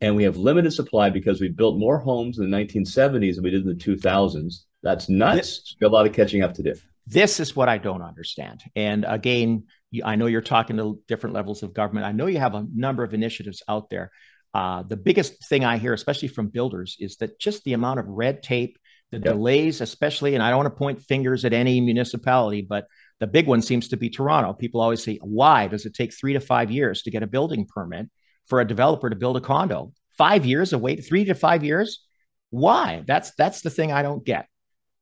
And 0.00 0.16
we 0.16 0.24
have 0.24 0.36
limited 0.36 0.72
supply 0.72 1.10
because 1.10 1.40
we 1.40 1.48
built 1.48 1.78
more 1.78 1.98
homes 1.98 2.38
in 2.38 2.50
the 2.50 2.56
1970s 2.56 3.34
than 3.34 3.44
we 3.44 3.50
did 3.50 3.62
in 3.62 3.68
the 3.68 3.74
2000s. 3.74 4.64
That's 4.82 5.08
nuts. 5.08 5.36
This, 5.36 5.76
a 5.82 5.88
lot 5.88 6.06
of 6.06 6.14
catching 6.14 6.42
up 6.42 6.54
to 6.54 6.62
do. 6.62 6.74
This 7.06 7.40
is 7.40 7.54
what 7.54 7.68
I 7.68 7.76
don't 7.76 8.02
understand. 8.02 8.62
And 8.74 9.04
again, 9.06 9.64
I 10.04 10.16
know 10.16 10.26
you're 10.26 10.40
talking 10.40 10.76
to 10.76 11.00
different 11.08 11.34
levels 11.34 11.62
of 11.62 11.74
government. 11.74 12.06
I 12.06 12.12
know 12.12 12.26
you 12.26 12.38
have 12.38 12.54
a 12.54 12.66
number 12.74 13.02
of 13.02 13.12
initiatives 13.12 13.62
out 13.68 13.90
there. 13.90 14.10
Uh, 14.54 14.82
the 14.84 14.96
biggest 14.96 15.46
thing 15.48 15.64
I 15.64 15.76
hear, 15.76 15.92
especially 15.92 16.28
from 16.28 16.48
builders, 16.48 16.96
is 16.98 17.16
that 17.16 17.38
just 17.38 17.64
the 17.64 17.72
amount 17.72 18.00
of 18.00 18.06
red 18.08 18.42
tape, 18.42 18.78
the 19.10 19.18
yep. 19.18 19.24
delays, 19.34 19.80
especially, 19.80 20.34
and 20.34 20.42
I 20.42 20.50
don't 20.50 20.58
want 20.58 20.72
to 20.72 20.78
point 20.78 21.02
fingers 21.02 21.44
at 21.44 21.52
any 21.52 21.80
municipality, 21.80 22.62
but 22.62 22.86
the 23.20 23.26
big 23.26 23.46
one 23.46 23.62
seems 23.62 23.88
to 23.88 23.96
be 23.96 24.10
Toronto. 24.10 24.52
People 24.52 24.80
always 24.80 25.02
say, 25.02 25.18
why 25.22 25.68
does 25.68 25.86
it 25.86 25.94
take 25.94 26.12
three 26.12 26.32
to 26.32 26.40
five 26.40 26.70
years 26.70 27.02
to 27.02 27.10
get 27.10 27.22
a 27.22 27.26
building 27.26 27.66
permit 27.66 28.08
for 28.46 28.60
a 28.60 28.66
developer 28.66 29.08
to 29.08 29.16
build 29.16 29.36
a 29.36 29.40
condo? 29.40 29.92
Five 30.16 30.44
years 30.44 30.72
of 30.72 30.80
wait, 30.80 31.04
three 31.06 31.24
to 31.26 31.34
five 31.34 31.62
years? 31.62 32.04
Why? 32.48 33.04
That's 33.06 33.32
that's 33.36 33.60
the 33.60 33.70
thing 33.70 33.92
I 33.92 34.02
don't 34.02 34.24
get. 34.24 34.48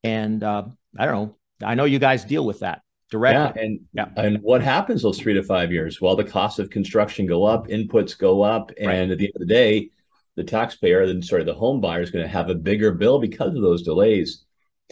And 0.05 0.43
uh, 0.43 0.65
I 0.99 1.07
don't 1.07 1.15
know. 1.15 1.35
I 1.65 1.75
know 1.75 1.85
you 1.85 1.99
guys 1.99 2.25
deal 2.25 2.45
with 2.45 2.61
that 2.61 2.83
directly. 3.11 3.63
Yeah, 3.63 3.67
and 3.67 3.81
yeah. 3.93 4.09
and 4.17 4.39
what 4.43 4.63
happens 4.63 5.03
those 5.03 5.19
three 5.19 5.35
to 5.35 5.43
five 5.43 5.73
years? 5.73 6.01
Well, 6.01 6.17
the 6.17 6.25
cost 6.25 6.59
of 6.59 6.71
construction 6.71 7.27
go 7.27 7.45
up, 7.45 7.69
inputs 7.69 8.17
go 8.19 8.43
up, 8.43 8.71
and 8.79 8.87
right. 8.87 9.11
at 9.11 9.19
the 9.19 9.27
end 9.27 9.33
of 9.35 9.41
the 9.41 9.47
day, 9.47 9.91
the 10.37 10.45
taxpayer, 10.45 11.07
then 11.07 11.23
sorry, 11.23 11.45
the 11.45 11.55
home 11.55 11.81
buyer 11.81 12.01
is 12.01 12.11
going 12.11 12.25
to 12.25 12.31
have 12.31 12.51
a 12.51 12.55
bigger 12.55 12.93
bill 12.93 13.19
because 13.19 13.55
of 13.55 13.63
those 13.63 13.83
delays. 13.83 14.45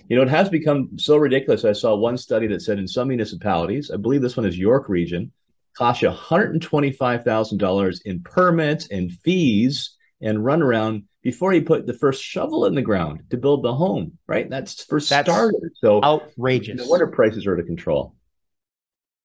You 0.08 0.16
know, 0.16 0.22
it 0.22 0.28
has 0.28 0.48
become 0.48 0.98
so 0.98 1.16
ridiculous. 1.16 1.64
I 1.64 1.72
saw 1.72 1.96
one 1.96 2.16
study 2.16 2.46
that 2.48 2.62
said 2.62 2.78
in 2.78 2.86
some 2.86 3.08
municipalities, 3.08 3.90
I 3.90 3.96
believe 3.96 4.22
this 4.22 4.36
one 4.36 4.46
is 4.46 4.58
York 4.58 4.88
Region, 4.88 5.32
cost 5.76 6.02
you 6.02 6.08
$125,000 6.10 7.98
in 8.04 8.22
permits 8.22 8.88
and 8.88 9.12
fees 9.12 9.96
and 10.20 10.38
runaround 10.38 11.04
before 11.22 11.52
you 11.52 11.62
put 11.62 11.86
the 11.86 11.92
first 11.92 12.22
shovel 12.22 12.66
in 12.66 12.74
the 12.74 12.82
ground 12.82 13.22
to 13.30 13.36
build 13.36 13.64
the 13.64 13.74
home, 13.74 14.16
right? 14.26 14.48
That's 14.48 14.84
for 14.84 15.00
That's 15.00 15.28
starters. 15.28 15.72
So 15.80 16.00
outrageous. 16.02 16.76
No 16.76 16.86
wonder 16.86 17.08
prices 17.08 17.46
are 17.46 17.54
out 17.54 17.60
of 17.60 17.66
control. 17.66 18.14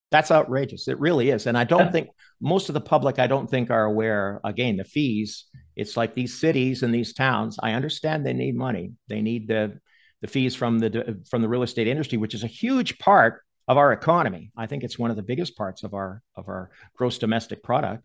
That's 0.09 0.31
outrageous. 0.31 0.87
It 0.87 0.99
really 0.99 1.29
is. 1.29 1.47
And 1.47 1.57
I 1.57 1.63
don't 1.63 1.85
yeah. 1.85 1.91
think 1.91 2.09
most 2.41 2.69
of 2.69 2.73
the 2.73 2.81
public, 2.81 3.19
I 3.19 3.27
don't 3.27 3.49
think, 3.49 3.69
are 3.69 3.85
aware, 3.85 4.41
again, 4.43 4.77
the 4.77 4.83
fees. 4.83 5.45
It's 5.75 5.95
like 5.95 6.13
these 6.13 6.37
cities 6.37 6.83
and 6.83 6.93
these 6.93 7.13
towns. 7.13 7.57
I 7.61 7.73
understand 7.73 8.25
they 8.25 8.33
need 8.33 8.55
money. 8.55 8.91
They 9.07 9.21
need 9.21 9.47
the 9.47 9.79
the 10.21 10.27
fees 10.27 10.55
from 10.55 10.79
the 10.79 11.19
from 11.29 11.41
the 11.41 11.49
real 11.49 11.63
estate 11.63 11.87
industry, 11.87 12.17
which 12.17 12.33
is 12.33 12.43
a 12.43 12.47
huge 12.47 12.99
part 12.99 13.41
of 13.67 13.77
our 13.77 13.93
economy. 13.93 14.51
I 14.55 14.67
think 14.67 14.83
it's 14.83 14.99
one 14.99 15.11
of 15.11 15.15
the 15.15 15.23
biggest 15.23 15.57
parts 15.57 15.83
of 15.83 15.93
our 15.93 16.21
of 16.35 16.47
our 16.47 16.71
gross 16.95 17.17
domestic 17.17 17.63
product. 17.63 18.03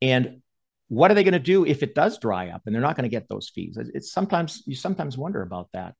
And 0.00 0.42
what 0.88 1.10
are 1.10 1.14
they 1.14 1.24
going 1.24 1.32
to 1.32 1.38
do 1.38 1.66
if 1.66 1.82
it 1.82 1.94
does 1.94 2.18
dry 2.18 2.48
up 2.48 2.62
and 2.64 2.74
they're 2.74 2.82
not 2.82 2.96
going 2.96 3.08
to 3.08 3.14
get 3.14 3.28
those 3.28 3.50
fees? 3.50 3.78
It's 3.94 4.12
sometimes 4.12 4.62
you 4.66 4.74
sometimes 4.74 5.18
wonder 5.18 5.42
about 5.42 5.68
that. 5.74 5.94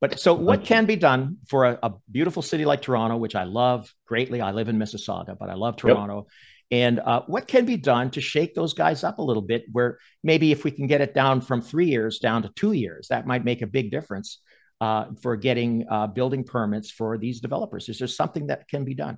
But 0.00 0.20
so 0.20 0.34
what 0.34 0.64
can 0.64 0.84
be 0.84 0.96
done 0.96 1.38
for 1.48 1.64
a, 1.64 1.78
a 1.82 1.92
beautiful 2.10 2.42
city 2.42 2.66
like 2.66 2.82
Toronto, 2.82 3.16
which 3.16 3.34
I 3.34 3.44
love 3.44 3.90
greatly? 4.06 4.42
I 4.42 4.50
live 4.50 4.68
in 4.68 4.76
Mississauga, 4.76 5.38
but 5.38 5.48
I 5.48 5.54
love 5.54 5.76
Toronto. 5.76 6.16
Yep. 6.16 6.26
And 6.72 7.00
uh, 7.00 7.22
what 7.26 7.46
can 7.46 7.64
be 7.64 7.76
done 7.76 8.10
to 8.10 8.20
shake 8.20 8.54
those 8.54 8.74
guys 8.74 9.04
up 9.04 9.18
a 9.18 9.22
little 9.22 9.42
bit? 9.42 9.64
Where 9.72 9.98
maybe 10.22 10.52
if 10.52 10.64
we 10.64 10.70
can 10.72 10.86
get 10.86 11.00
it 11.00 11.14
down 11.14 11.40
from 11.40 11.62
three 11.62 11.86
years 11.86 12.18
down 12.18 12.42
to 12.42 12.50
two 12.54 12.72
years, 12.72 13.08
that 13.08 13.26
might 13.26 13.44
make 13.44 13.62
a 13.62 13.66
big 13.66 13.90
difference 13.90 14.40
uh, 14.84 15.06
for 15.22 15.34
getting 15.36 15.86
uh, 15.90 16.06
building 16.06 16.44
permits 16.44 16.90
for 16.90 17.16
these 17.16 17.40
developers? 17.40 17.88
Is 17.88 17.98
there 17.98 18.08
something 18.08 18.48
that 18.48 18.68
can 18.68 18.84
be 18.84 18.94
done? 18.94 19.16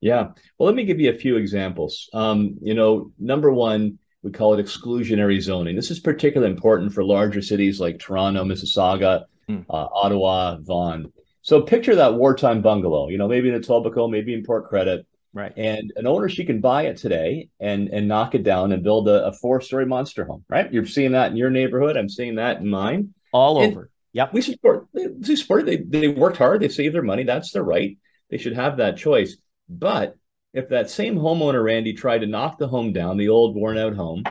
Yeah. 0.00 0.22
Well, 0.58 0.66
let 0.66 0.74
me 0.74 0.84
give 0.84 1.00
you 1.00 1.10
a 1.10 1.18
few 1.24 1.36
examples. 1.36 2.10
Um, 2.12 2.58
you 2.60 2.74
know, 2.74 3.12
number 3.18 3.52
one, 3.52 3.98
we 4.22 4.32
call 4.32 4.54
it 4.54 4.64
exclusionary 4.64 5.40
zoning. 5.40 5.76
This 5.76 5.92
is 5.92 6.00
particularly 6.00 6.52
important 6.52 6.92
for 6.92 7.04
larger 7.04 7.42
cities 7.42 7.78
like 7.78 8.00
Toronto, 8.00 8.42
Mississauga, 8.44 9.24
mm. 9.48 9.64
uh, 9.70 9.86
Ottawa, 10.02 10.58
Vaughan. 10.60 11.12
So 11.42 11.62
picture 11.62 11.94
that 11.94 12.14
wartime 12.14 12.60
bungalow, 12.60 13.08
you 13.08 13.18
know, 13.18 13.28
maybe 13.28 13.48
in 13.50 13.60
Etobicoke, 13.60 14.10
maybe 14.10 14.34
in 14.34 14.44
Port 14.44 14.68
Credit. 14.68 15.06
Right. 15.32 15.52
And 15.56 15.92
an 15.96 16.06
owner, 16.06 16.28
she 16.28 16.44
can 16.44 16.60
buy 16.60 16.86
it 16.86 16.96
today 16.96 17.48
and 17.60 17.88
and 17.88 18.08
knock 18.08 18.34
it 18.34 18.44
down 18.44 18.72
and 18.72 18.82
build 18.82 19.08
a, 19.08 19.26
a 19.26 19.32
four 19.32 19.60
story 19.60 19.86
monster 19.86 20.24
home. 20.24 20.44
Right. 20.48 20.72
You're 20.72 20.86
seeing 20.86 21.12
that 21.12 21.30
in 21.30 21.36
your 21.36 21.50
neighborhood. 21.50 21.96
I'm 21.96 22.08
seeing 22.08 22.36
that 22.36 22.58
in 22.60 22.68
mine. 22.68 23.14
All 23.32 23.60
and, 23.60 23.72
over. 23.72 23.90
Yep. 24.14 24.32
We 24.32 24.40
support 24.40 24.86
we 24.92 25.36
support 25.36 25.66
They 25.66 25.76
they 25.76 26.08
worked 26.08 26.38
hard, 26.38 26.62
they 26.62 26.68
saved 26.68 26.94
their 26.94 27.02
money. 27.02 27.24
That's 27.24 27.50
their 27.52 27.64
right. 27.64 27.98
They 28.30 28.38
should 28.38 28.54
have 28.54 28.78
that 28.78 28.96
choice. 28.96 29.36
But 29.68 30.16
if 30.52 30.68
that 30.68 30.88
same 30.88 31.16
homeowner, 31.16 31.62
Randy, 31.62 31.92
tried 31.92 32.20
to 32.20 32.26
knock 32.26 32.58
the 32.58 32.68
home 32.68 32.92
down, 32.92 33.16
the 33.16 33.28
old 33.28 33.56
worn 33.56 33.76
out 33.76 33.94
home, 33.94 34.22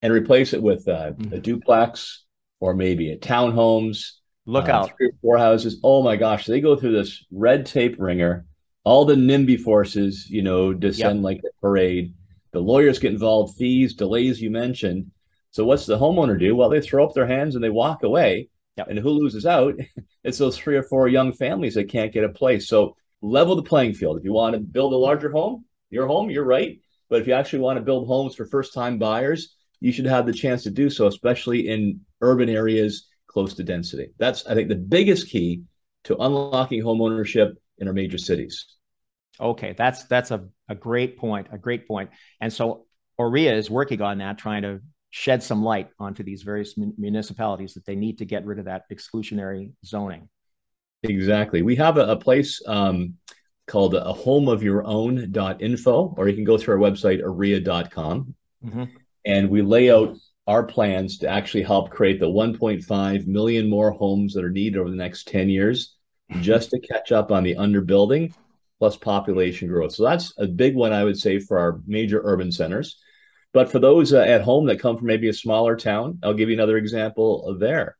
and 0.00 0.12
replace 0.12 0.54
it 0.54 0.62
with 0.62 0.88
uh, 0.88 1.12
mm-hmm. 1.12 1.34
a 1.34 1.38
duplex 1.38 2.24
or 2.60 2.74
maybe 2.74 3.12
a 3.12 3.18
townhomes, 3.18 4.12
look 4.46 4.70
uh, 4.70 4.72
out, 4.72 4.96
three 4.96 5.08
or 5.08 5.18
four 5.20 5.38
houses. 5.38 5.80
Oh 5.84 6.02
my 6.02 6.16
gosh, 6.16 6.46
they 6.46 6.60
go 6.60 6.74
through 6.74 6.92
this 6.92 7.24
red 7.30 7.66
tape 7.66 7.96
ringer. 7.98 8.46
All 8.84 9.04
the 9.04 9.16
NIMBY 9.16 9.60
forces, 9.60 10.30
you 10.30 10.42
know, 10.42 10.72
descend 10.72 11.18
yep. 11.18 11.24
like 11.24 11.38
a 11.38 11.60
parade. 11.60 12.14
The 12.52 12.60
lawyers 12.60 12.98
get 12.98 13.12
involved, 13.12 13.56
fees, 13.56 13.94
delays 13.94 14.40
you 14.40 14.50
mentioned. 14.50 15.10
So 15.50 15.64
what's 15.64 15.84
the 15.84 15.98
homeowner 15.98 16.38
do? 16.38 16.56
Well, 16.56 16.70
they 16.70 16.80
throw 16.80 17.04
up 17.04 17.12
their 17.12 17.26
hands 17.26 17.54
and 17.54 17.62
they 17.62 17.68
walk 17.68 18.02
away. 18.02 18.48
Yep. 18.76 18.88
And 18.88 18.98
who 18.98 19.10
loses 19.10 19.46
out? 19.46 19.74
It's 20.24 20.38
those 20.38 20.58
three 20.58 20.76
or 20.76 20.82
four 20.82 21.06
young 21.06 21.32
families 21.32 21.74
that 21.74 21.88
can't 21.88 22.12
get 22.12 22.24
a 22.24 22.28
place. 22.28 22.66
So 22.66 22.96
level 23.22 23.54
the 23.54 23.62
playing 23.62 23.94
field. 23.94 24.18
If 24.18 24.24
you 24.24 24.32
want 24.32 24.54
to 24.54 24.60
build 24.60 24.92
a 24.92 24.96
larger 24.96 25.30
home, 25.30 25.64
your 25.88 26.08
home, 26.08 26.30
you're 26.30 26.44
right. 26.44 26.80
But 27.08 27.20
if 27.20 27.28
you 27.28 27.34
actually 27.34 27.60
want 27.60 27.78
to 27.78 27.84
build 27.84 28.08
homes 28.08 28.34
for 28.34 28.44
first 28.44 28.74
time 28.74 28.98
buyers, 28.98 29.54
you 29.78 29.92
should 29.92 30.06
have 30.06 30.26
the 30.26 30.32
chance 30.32 30.64
to 30.64 30.70
do 30.70 30.90
so, 30.90 31.06
especially 31.06 31.68
in 31.68 32.00
urban 32.20 32.48
areas 32.48 33.06
close 33.28 33.54
to 33.54 33.62
density. 33.62 34.08
That's, 34.18 34.44
I 34.46 34.54
think, 34.54 34.68
the 34.68 34.74
biggest 34.74 35.28
key 35.28 35.62
to 36.04 36.16
unlocking 36.16 36.82
home 36.82 37.00
ownership 37.00 37.56
in 37.78 37.86
our 37.86 37.94
major 37.94 38.18
cities. 38.18 38.66
Okay, 39.38 39.74
that's 39.76 40.04
that's 40.04 40.30
a, 40.30 40.48
a 40.68 40.74
great 40.74 41.18
point, 41.18 41.48
a 41.52 41.58
great 41.58 41.86
point. 41.86 42.10
And 42.40 42.52
so 42.52 42.86
OREA 43.18 43.56
is 43.56 43.70
working 43.70 44.00
on 44.00 44.18
that, 44.18 44.38
trying 44.38 44.62
to 44.62 44.80
shed 45.16 45.42
some 45.42 45.64
light 45.64 45.88
onto 45.98 46.22
these 46.22 46.42
various 46.42 46.74
municipalities 46.76 47.72
that 47.72 47.86
they 47.86 47.96
need 47.96 48.18
to 48.18 48.26
get 48.26 48.44
rid 48.44 48.58
of 48.58 48.66
that 48.66 48.82
exclusionary 48.92 49.72
zoning. 49.82 50.28
Exactly. 51.04 51.62
We 51.62 51.74
have 51.76 51.96
a, 51.96 52.02
a 52.02 52.16
place 52.16 52.60
um, 52.66 53.14
called 53.66 53.94
a 53.94 54.12
home 54.12 54.46
of 54.46 54.62
your 54.62 54.84
own.info, 54.84 56.14
or 56.18 56.28
you 56.28 56.34
can 56.34 56.44
go 56.44 56.58
through 56.58 56.74
our 56.74 56.90
website, 56.90 57.22
orea.com. 57.22 58.34
Mm-hmm. 58.62 58.84
And 59.24 59.48
we 59.48 59.62
lay 59.62 59.90
out 59.90 60.18
our 60.46 60.64
plans 60.64 61.16
to 61.20 61.28
actually 61.28 61.62
help 61.62 61.90
create 61.90 62.20
the 62.20 62.26
1.5 62.26 63.26
million 63.26 63.70
more 63.70 63.92
homes 63.92 64.34
that 64.34 64.44
are 64.44 64.50
needed 64.50 64.78
over 64.78 64.90
the 64.90 64.96
next 64.96 65.28
10 65.28 65.48
years 65.48 65.96
just 66.42 66.68
to 66.70 66.78
catch 66.78 67.10
up 67.10 67.32
on 67.32 67.42
the 67.42 67.54
underbuilding 67.54 68.34
plus 68.78 68.98
population 68.98 69.66
growth. 69.66 69.94
So 69.94 70.04
that's 70.04 70.34
a 70.36 70.46
big 70.46 70.74
one, 70.74 70.92
I 70.92 71.04
would 71.04 71.18
say, 71.18 71.38
for 71.38 71.58
our 71.58 71.80
major 71.86 72.20
urban 72.22 72.52
centers. 72.52 72.98
But 73.52 73.70
for 73.70 73.78
those 73.78 74.12
uh, 74.12 74.20
at 74.20 74.42
home 74.42 74.66
that 74.66 74.80
come 74.80 74.96
from 74.96 75.06
maybe 75.06 75.28
a 75.28 75.32
smaller 75.32 75.76
town, 75.76 76.18
I'll 76.22 76.34
give 76.34 76.48
you 76.48 76.54
another 76.54 76.76
example 76.76 77.56
there. 77.58 77.96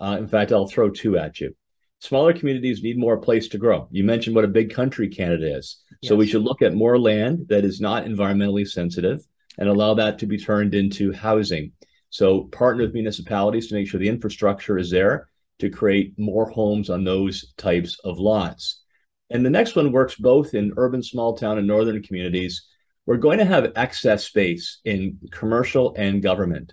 Uh, 0.00 0.16
in 0.18 0.28
fact, 0.28 0.52
I'll 0.52 0.68
throw 0.68 0.90
two 0.90 1.18
at 1.18 1.40
you. 1.40 1.54
Smaller 2.00 2.32
communities 2.32 2.82
need 2.82 2.98
more 2.98 3.18
place 3.18 3.48
to 3.48 3.58
grow. 3.58 3.88
You 3.92 4.02
mentioned 4.02 4.34
what 4.34 4.44
a 4.44 4.48
big 4.48 4.74
country 4.74 5.08
Canada 5.08 5.56
is. 5.56 5.78
Yes. 6.00 6.08
So 6.08 6.16
we 6.16 6.26
should 6.26 6.42
look 6.42 6.60
at 6.60 6.74
more 6.74 6.98
land 6.98 7.46
that 7.48 7.64
is 7.64 7.80
not 7.80 8.04
environmentally 8.04 8.66
sensitive 8.66 9.20
and 9.58 9.68
allow 9.68 9.94
that 9.94 10.18
to 10.18 10.26
be 10.26 10.38
turned 10.38 10.74
into 10.74 11.12
housing. 11.12 11.72
So 12.10 12.44
partner 12.44 12.84
with 12.84 12.94
municipalities 12.94 13.68
to 13.68 13.74
make 13.74 13.86
sure 13.86 14.00
the 14.00 14.08
infrastructure 14.08 14.78
is 14.78 14.90
there 14.90 15.28
to 15.60 15.70
create 15.70 16.12
more 16.18 16.50
homes 16.50 16.90
on 16.90 17.04
those 17.04 17.52
types 17.56 17.98
of 18.04 18.18
lots. 18.18 18.82
And 19.30 19.46
the 19.46 19.50
next 19.50 19.76
one 19.76 19.92
works 19.92 20.16
both 20.16 20.54
in 20.54 20.74
urban 20.76 21.02
small 21.02 21.36
town 21.36 21.58
and 21.58 21.66
northern 21.66 22.02
communities 22.02 22.66
we're 23.06 23.16
going 23.16 23.38
to 23.38 23.44
have 23.44 23.72
excess 23.76 24.24
space 24.24 24.80
in 24.84 25.18
commercial 25.30 25.94
and 25.96 26.22
government. 26.22 26.72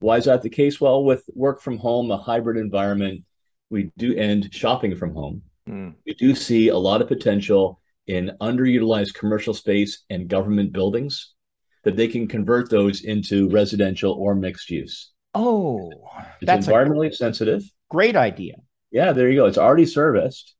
Why 0.00 0.16
is 0.16 0.24
that 0.26 0.42
the 0.42 0.50
case? 0.50 0.80
Well, 0.80 1.04
with 1.04 1.24
work 1.34 1.60
from 1.60 1.78
home, 1.78 2.10
a 2.10 2.16
hybrid 2.16 2.56
environment, 2.56 3.24
we 3.70 3.90
do 3.96 4.14
end 4.14 4.52
shopping 4.52 4.96
from 4.96 5.14
home. 5.14 5.42
Mm. 5.68 5.94
We 6.06 6.14
do 6.14 6.34
see 6.34 6.68
a 6.68 6.76
lot 6.76 7.02
of 7.02 7.08
potential 7.08 7.80
in 8.06 8.32
underutilized 8.40 9.14
commercial 9.14 9.54
space 9.54 10.04
and 10.08 10.28
government 10.28 10.72
buildings 10.72 11.34
that 11.84 11.96
they 11.96 12.08
can 12.08 12.26
convert 12.26 12.70
those 12.70 13.04
into 13.04 13.48
residential 13.50 14.12
or 14.12 14.34
mixed 14.34 14.70
use. 14.70 15.12
Oh, 15.34 15.90
it's 16.40 16.46
that's 16.46 16.66
environmentally 16.66 17.14
sensitive. 17.14 17.62
Great 17.90 18.16
idea. 18.16 18.56
Yeah, 18.90 19.12
there 19.12 19.28
you 19.28 19.36
go. 19.36 19.46
It's 19.46 19.58
already 19.58 19.86
serviced. 19.86 20.54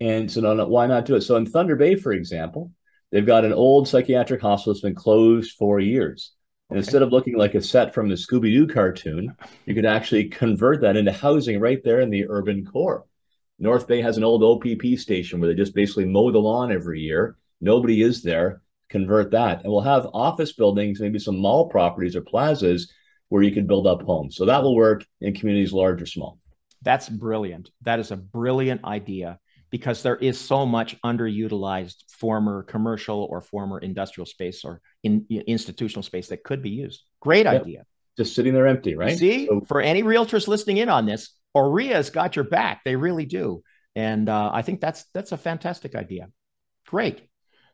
And 0.00 0.30
so, 0.30 0.40
no, 0.40 0.54
no, 0.54 0.66
why 0.66 0.86
not 0.86 1.04
do 1.04 1.14
it? 1.14 1.22
So, 1.22 1.36
in 1.36 1.46
Thunder 1.46 1.76
Bay, 1.76 1.94
for 1.94 2.12
example, 2.12 2.72
They've 3.10 3.26
got 3.26 3.44
an 3.44 3.52
old 3.52 3.88
psychiatric 3.88 4.40
hospital 4.40 4.72
that's 4.72 4.82
been 4.82 4.94
closed 4.94 5.52
for 5.52 5.80
years. 5.80 6.32
And 6.68 6.78
okay. 6.78 6.84
instead 6.84 7.02
of 7.02 7.10
looking 7.10 7.36
like 7.36 7.54
a 7.54 7.62
set 7.62 7.92
from 7.92 8.08
the 8.08 8.14
Scooby 8.14 8.52
Doo 8.52 8.66
cartoon, 8.66 9.34
you 9.66 9.74
could 9.74 9.86
actually 9.86 10.28
convert 10.28 10.80
that 10.82 10.96
into 10.96 11.10
housing 11.12 11.58
right 11.58 11.82
there 11.82 12.00
in 12.00 12.10
the 12.10 12.28
urban 12.28 12.64
core. 12.64 13.04
North 13.58 13.86
Bay 13.86 14.00
has 14.00 14.16
an 14.16 14.24
old 14.24 14.42
OPP 14.42 14.98
station 14.98 15.40
where 15.40 15.48
they 15.48 15.54
just 15.54 15.74
basically 15.74 16.06
mow 16.06 16.30
the 16.30 16.38
lawn 16.38 16.72
every 16.72 17.00
year. 17.00 17.36
Nobody 17.60 18.02
is 18.02 18.22
there. 18.22 18.62
Convert 18.88 19.32
that. 19.32 19.62
And 19.62 19.72
we'll 19.72 19.82
have 19.82 20.08
office 20.14 20.52
buildings, 20.52 21.00
maybe 21.00 21.18
some 21.18 21.38
mall 21.38 21.68
properties 21.68 22.16
or 22.16 22.22
plazas 22.22 22.90
where 23.28 23.42
you 23.42 23.52
can 23.52 23.66
build 23.66 23.86
up 23.86 24.02
homes. 24.02 24.36
So 24.36 24.46
that 24.46 24.62
will 24.62 24.74
work 24.74 25.04
in 25.20 25.34
communities 25.34 25.72
large 25.72 26.00
or 26.00 26.06
small. 26.06 26.38
That's 26.82 27.08
brilliant. 27.08 27.70
That 27.82 28.00
is 28.00 28.10
a 28.10 28.16
brilliant 28.16 28.84
idea 28.84 29.38
because 29.70 30.02
there 30.02 30.16
is 30.16 30.38
so 30.38 30.66
much 30.66 31.00
underutilized 31.02 32.04
former 32.10 32.62
commercial 32.64 33.26
or 33.30 33.40
former 33.40 33.78
industrial 33.78 34.26
space 34.26 34.64
or 34.64 34.80
in, 35.02 35.26
institutional 35.30 36.02
space 36.02 36.28
that 36.28 36.42
could 36.44 36.62
be 36.62 36.70
used. 36.70 37.04
Great 37.20 37.46
yep. 37.46 37.62
idea. 37.62 37.84
Just 38.16 38.34
sitting 38.34 38.52
there 38.52 38.66
empty, 38.66 38.96
right? 38.96 39.12
You 39.12 39.18
see, 39.18 39.46
so- 39.46 39.60
for 39.66 39.80
any 39.80 40.02
realtors 40.02 40.48
listening 40.48 40.78
in 40.78 40.88
on 40.88 41.06
this, 41.06 41.30
OREA's 41.54 42.10
got 42.10 42.36
your 42.36 42.44
back. 42.44 42.82
They 42.84 42.96
really 42.96 43.26
do. 43.26 43.62
And 43.96 44.28
uh, 44.28 44.50
I 44.52 44.62
think 44.62 44.80
that's 44.80 45.04
that's 45.14 45.32
a 45.32 45.36
fantastic 45.36 45.94
idea. 45.94 46.28
Great. 46.86 47.22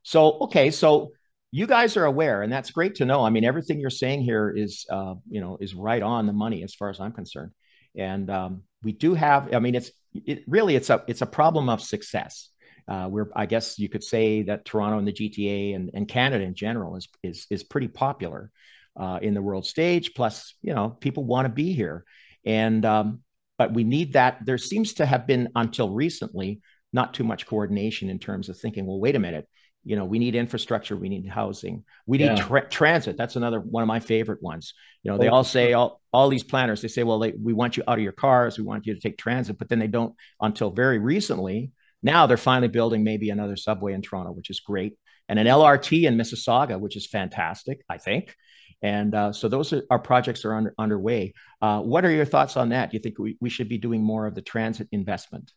So 0.03 0.39
okay, 0.43 0.71
so 0.71 1.13
you 1.51 1.67
guys 1.67 1.97
are 1.97 2.05
aware, 2.05 2.43
and 2.43 2.53
that's 2.53 2.71
great 2.71 2.97
to 2.97 3.05
know. 3.05 3.25
I 3.25 3.31
mean, 3.31 3.45
everything 3.45 3.81
you're 3.81 3.91
saying 3.91 4.23
here 4.23 4.51
is, 4.55 4.87
uh, 4.91 5.15
you 5.29 5.41
know, 5.41 5.59
is 5.61 5.75
right 5.75 6.03
on 6.03 6.27
the 6.27 6.33
money 6.33 6.63
as 6.63 6.75
far 6.75 6.91
as 6.91 7.01
I'm 7.01 7.13
concerned. 7.13 7.53
And 7.97 8.31
um, 8.31 8.63
we 8.83 8.93
do 8.93 9.15
have, 9.15 9.55
I 9.55 9.59
mean, 9.59 9.75
it's 9.75 9.91
it 10.15 10.45
really 10.47 10.77
it's 10.77 10.91
a 10.91 11.05
it's 11.07 11.23
a 11.23 11.27
problem 11.27 11.69
of 11.69 11.83
success. 11.83 12.49
Uh, 12.89 13.09
we're 13.11 13.31
I 13.35 13.47
guess 13.47 13.79
you 13.79 13.89
could 13.89 14.05
say 14.05 14.43
that 14.43 14.65
Toronto 14.65 14.99
and 14.99 15.09
the 15.09 15.13
GTA 15.13 15.75
and, 15.75 15.91
and 15.93 16.09
Canada 16.09 16.45
in 16.45 16.55
general 16.55 16.97
is 16.97 17.09
is 17.23 17.47
is 17.51 17.65
pretty 17.65 17.89
popular 17.89 18.51
uh, 18.99 19.19
in 19.21 19.35
the 19.35 19.43
world 19.43 19.67
stage. 19.67 20.15
Plus, 20.15 20.55
you 20.63 20.75
know, 20.75 20.91
people 20.91 21.25
want 21.25 21.47
to 21.47 21.53
be 21.53 21.73
here, 21.73 22.05
and 22.45 22.85
um, 22.85 23.21
but 23.59 23.75
we 23.75 23.85
need 23.85 24.15
that. 24.15 24.45
There 24.45 24.59
seems 24.59 24.95
to 24.95 25.07
have 25.07 25.27
been 25.27 25.49
until 25.55 25.91
recently 25.91 26.61
not 26.93 27.13
too 27.13 27.25
much 27.25 27.47
coordination 27.47 28.09
in 28.09 28.19
terms 28.19 28.49
of 28.49 28.59
thinking. 28.59 28.87
Well, 28.87 29.01
wait 29.01 29.17
a 29.17 29.21
minute. 29.21 29.49
You 29.87 29.97
know, 29.97 30.05
we 30.05 30.19
need 30.19 30.35
infrastructure, 30.35 30.97
we 30.97 31.09
need 31.09 31.27
housing, 31.29 31.85
we 32.07 32.19
need 32.19 32.25
yeah. 32.25 32.35
tra- 32.35 32.69
transit. 32.69 33.17
That's 33.17 33.37
another 33.37 33.61
one 33.61 33.83
of 33.83 33.87
my 33.87 34.01
favorite 34.01 34.43
ones. 34.43 34.75
You 35.03 35.13
know, 35.13 35.19
they 35.19 35.29
all 35.29 35.45
say 35.45 35.73
all 35.73 36.01
all 36.13 36.29
these 36.29 36.43
planners. 36.43 36.83
They 36.83 36.89
say, 36.89 37.05
well, 37.05 37.19
they, 37.19 37.33
we 37.33 37.53
want 37.53 37.77
you 37.77 37.85
out 37.87 37.99
of 37.99 38.03
your 38.03 38.13
cars, 38.13 38.59
we 38.59 38.65
want 38.65 38.87
you 38.87 38.95
to 38.95 39.01
take 39.01 39.17
transit, 39.17 39.59
but 39.59 39.69
then 39.69 39.79
they 39.79 39.87
don't 39.87 40.15
until 40.41 40.71
very 40.71 40.99
recently. 40.99 41.71
Now 42.03 42.27
they're 42.27 42.37
finally 42.37 42.69
building 42.69 43.05
maybe 43.05 43.31
another 43.31 43.57
subway 43.57 43.93
in 43.95 44.03
Toronto, 44.03 44.33
which 44.33 44.51
is 44.51 44.61
great, 44.61 44.99
and 45.29 45.39
an 45.39 45.47
LRT 45.47 46.03
in 46.03 46.17
Mississauga, 46.17 46.79
which 46.79 46.97
is 46.97 47.07
fantastic. 47.07 47.83
I 47.89 47.99
think. 47.99 48.35
And 48.83 49.15
uh, 49.15 49.33
so 49.33 49.49
those 49.49 49.73
are 49.73 49.83
our 49.91 49.99
projects 49.99 50.45
are 50.45 50.55
under, 50.55 50.75
underway. 50.79 51.33
Uh, 51.63 51.81
what 51.81 52.05
are 52.05 52.11
your 52.11 52.27
thoughts 52.27 52.57
on 52.57 52.71
that? 52.71 52.91
Do 52.91 52.97
you 52.97 53.03
think 53.03 53.19
we, 53.19 53.37
we 53.41 53.51
should 53.51 53.69
be 53.69 53.79
doing 53.79 54.03
more 54.03 54.27
of 54.27 54.35
the 54.35 54.43
transit 54.43 54.89
investment? 54.93 55.53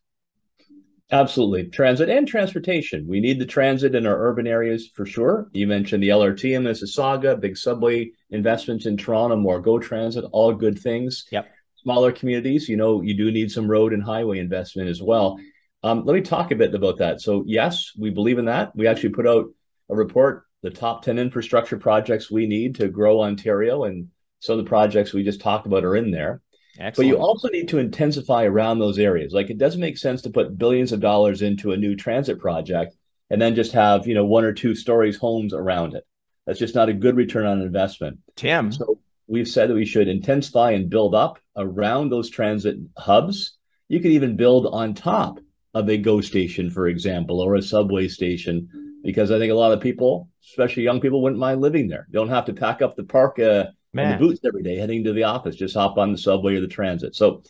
Absolutely. 1.12 1.66
Transit 1.70 2.10
and 2.10 2.28
transportation. 2.28 3.08
We 3.08 3.20
need 3.20 3.39
the 3.39 3.46
transit 3.46 3.96
in 3.96 4.06
our 4.06 4.28
urban 4.30 4.46
areas 4.46 4.92
for 4.94 5.06
sure. 5.06 5.50
You 5.54 5.66
mentioned 5.66 6.04
the 6.04 6.10
LRT 6.10 6.56
in 6.56 6.63
Mississauga, 6.63 7.39
big 7.39 7.58
subway 7.58 8.12
investments 8.30 8.86
in 8.86 8.96
Toronto, 8.96 9.36
more 9.36 9.60
GO 9.60 9.80
Transit, 9.80 10.25
all 10.32 10.54
good 10.54 10.78
things. 10.78 11.25
Yep. 11.32 11.50
Smaller 11.78 12.12
communities, 12.12 12.70
you 12.70 12.78
know, 12.78 13.01
you 13.01 13.16
do 13.16 13.32
need 13.32 13.50
some 13.51 13.70
road 13.70 13.94
and 13.94 14.04
highway 14.04 14.38
investment 14.38 14.89
as 14.89 15.01
well. 15.01 15.39
Um, 15.82 16.06
let 16.06 16.13
me 16.13 16.22
talk 16.22 16.51
a 16.51 16.56
bit 16.56 16.75
about 16.75 16.98
that. 16.98 17.22
So, 17.22 17.44
yes, 17.48 17.92
we 17.98 18.10
believe 18.10 18.38
in 18.38 18.46
that. 18.46 18.75
We 18.75 18.86
actually 18.86 19.10
put 19.10 19.25
out 19.25 19.46
a 19.89 19.96
report 19.96 20.44
the 20.62 20.70
top 20.70 21.04
10 21.04 21.18
infrastructure 21.18 21.78
projects 21.78 22.30
we 22.30 22.46
need 22.46 22.75
to 22.75 22.89
grow 22.89 23.22
Ontario. 23.22 23.86
And 23.86 24.10
some 24.39 24.60
of 24.60 24.66
the 24.66 24.70
projects 24.70 25.13
we 25.13 25.24
just 25.24 25.42
talked 25.42 25.66
about 25.66 25.86
are 25.86 25.96
in 25.96 26.12
there. 26.12 26.42
Excellent. 26.78 26.96
But 26.96 27.06
you 27.08 27.18
also 27.18 27.48
need 27.50 27.70
to 27.70 27.80
intensify 27.80 28.46
around 28.46 28.80
those 28.80 29.00
areas. 29.00 29.34
Like 29.34 29.50
it 29.50 29.58
doesn't 29.58 29.82
make 29.82 29.98
sense 29.98 30.22
to 30.24 30.30
put 30.30 30.58
billions 30.58 30.92
of 30.92 31.00
dollars 31.00 31.42
into 31.42 31.72
a 31.72 31.78
new 31.78 31.96
transit 31.96 32.40
project 32.40 32.96
and 33.30 33.42
then 33.42 33.56
just 33.56 33.74
have, 33.74 34.08
you 34.08 34.14
know, 34.14 34.26
one 34.26 34.44
or 34.44 34.54
two 34.54 34.76
stories 34.76 35.18
homes 35.18 35.54
around 35.54 35.94
it. 35.94 36.06
That's 36.46 36.60
just 36.60 36.76
not 36.76 36.90
a 36.90 36.94
good 36.94 37.16
return 37.16 37.46
on 37.46 37.62
investment. 37.62 38.20
Tim. 38.36 38.72
So 38.72 39.00
we've 39.28 39.48
said 39.48 39.70
that 39.70 39.76
we 39.76 39.86
should 39.86 40.08
intensify 40.08 40.72
and 40.72 40.90
build 40.90 41.16
up 41.16 41.40
around 41.56 42.10
those 42.10 42.30
transit 42.30 42.78
hubs. 42.98 43.58
You 43.88 44.00
could 44.00 44.12
even 44.12 44.36
build 44.36 44.66
on 44.68 44.94
top 44.94 45.40
of 45.74 45.90
a 45.90 45.98
GO 45.98 46.22
station, 46.22 46.72
for 46.72 46.88
example, 46.88 47.40
or 47.40 47.56
a 47.56 47.62
subway 47.62 48.08
station 48.08 48.70
because 49.04 49.32
I 49.32 49.40
think 49.40 49.52
a 49.52 49.56
lot 49.56 49.72
of 49.72 49.82
people, 49.82 50.30
especially 50.44 50.84
young 50.84 51.00
people, 51.00 51.22
wouldn't 51.22 51.40
mind 51.40 51.62
living 51.62 51.88
there. 51.88 52.08
Don't 52.12 52.30
have 52.30 52.46
to 52.46 52.54
pack 52.54 52.82
up 52.82 52.96
the 52.96 53.04
park 53.04 53.40
uh, 53.40 53.68
and 53.93 54.13
the 54.13 54.17
boots 54.17 54.39
every 54.46 54.63
day 54.63 54.77
heading 54.77 55.03
to 55.03 55.13
the 55.13 55.24
office. 55.24 55.55
Just 55.55 55.75
hop 55.75 55.98
on 55.98 56.12
the 56.12 56.17
subway 56.17 56.55
or 56.55 56.62
the 56.62 56.67
transit. 56.67 57.15
So 57.15 57.43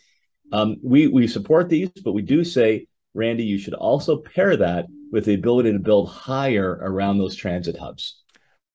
um, 0.52 0.76
we 0.82 1.06
we 1.06 1.26
support 1.26 1.68
these, 1.68 1.90
but 2.04 2.12
we 2.12 2.22
do 2.22 2.44
say, 2.44 2.86
Randy, 3.14 3.44
you 3.44 3.58
should 3.58 3.74
also 3.74 4.18
pair 4.18 4.56
that 4.56 4.86
with 5.12 5.24
the 5.24 5.34
ability 5.34 5.72
to 5.72 5.78
build 5.78 6.08
higher 6.08 6.78
around 6.82 7.18
those 7.18 7.36
transit 7.36 7.76
hubs. 7.76 8.22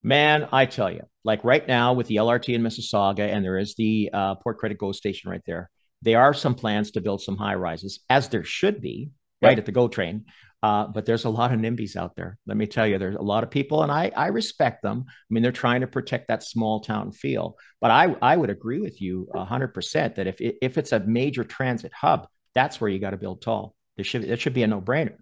Man, 0.04 0.48
I 0.52 0.68
tell 0.68 0.92
you, 0.92 1.02
like 1.24 1.44
right 1.44 1.68
now 1.68 1.94
with 1.94 2.08
the 2.08 2.18
LRT 2.18 2.54
in 2.54 2.62
Mississauga, 2.62 3.28
and 3.28 3.44
there 3.44 3.58
is 3.58 3.76
the 3.76 4.10
uh, 4.14 4.36
Port 4.36 4.60
Credit 4.60 4.78
GO 4.78 4.92
station 4.92 5.32
right 5.32 5.42
there. 5.46 5.70
There 6.02 6.22
are 6.22 6.34
some 6.34 6.54
plans 6.54 6.92
to 6.92 7.02
build 7.02 7.22
some 7.22 7.38
high 7.38 7.56
rises, 7.56 8.02
as 8.10 8.30
there 8.30 8.44
should 8.44 8.82
be, 8.82 9.10
right 9.42 9.52
yep. 9.52 9.60
at 9.60 9.66
the 9.66 9.72
GO 9.72 9.88
train. 9.88 10.26
Uh, 10.64 10.88
but 10.88 11.06
there's 11.06 11.26
a 11.26 11.30
lot 11.30 11.54
of 11.54 11.60
NIMBYs 11.60 11.96
out 11.96 12.16
there. 12.16 12.38
Let 12.48 12.58
me 12.58 12.66
tell 12.66 12.88
you, 12.88 12.98
there's 12.98 13.16
a 13.16 13.22
lot 13.22 13.44
of 13.44 13.52
people, 13.52 13.84
and 13.84 13.92
I, 13.92 14.12
I 14.16 14.28
respect 14.28 14.82
them. 14.82 15.06
I 15.08 15.14
mean, 15.30 15.44
they're 15.44 15.52
trying 15.52 15.82
to 15.82 15.88
protect 15.88 16.28
that 16.30 16.44
small 16.44 16.80
town 16.80 17.12
feel. 17.12 17.58
But 17.82 17.92
I, 17.92 18.16
I 18.22 18.36
would 18.36 18.50
agree 18.50 18.80
with 18.80 19.00
you 19.02 19.28
100% 19.36 20.16
that 20.16 20.28
if, 20.28 20.38
if 20.40 20.78
it's 20.78 20.92
a 20.92 21.00
major 21.02 21.44
transit 21.44 21.94
hub, 21.94 22.28
that's 22.56 22.82
where 22.82 22.90
you 22.90 23.00
got 23.00 23.12
to 23.12 23.18
build 23.18 23.42
tall. 23.42 23.76
There 23.96 24.06
should, 24.06 24.24
it 24.24 24.40
should 24.40 24.54
be 24.54 24.64
a 24.64 24.68
no 24.68 24.82
brainer. 24.82 25.18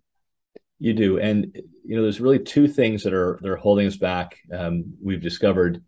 You 0.79 0.93
do. 0.93 1.19
And, 1.19 1.57
you 1.85 1.95
know, 1.95 2.03
there's 2.03 2.21
really 2.21 2.39
two 2.39 2.67
things 2.67 3.03
that 3.03 3.13
are, 3.13 3.39
that 3.41 3.49
are 3.49 3.57
holding 3.57 3.87
us 3.87 3.97
back. 3.97 4.37
Um, 4.53 4.93
we've 5.01 5.21
discovered 5.21 5.83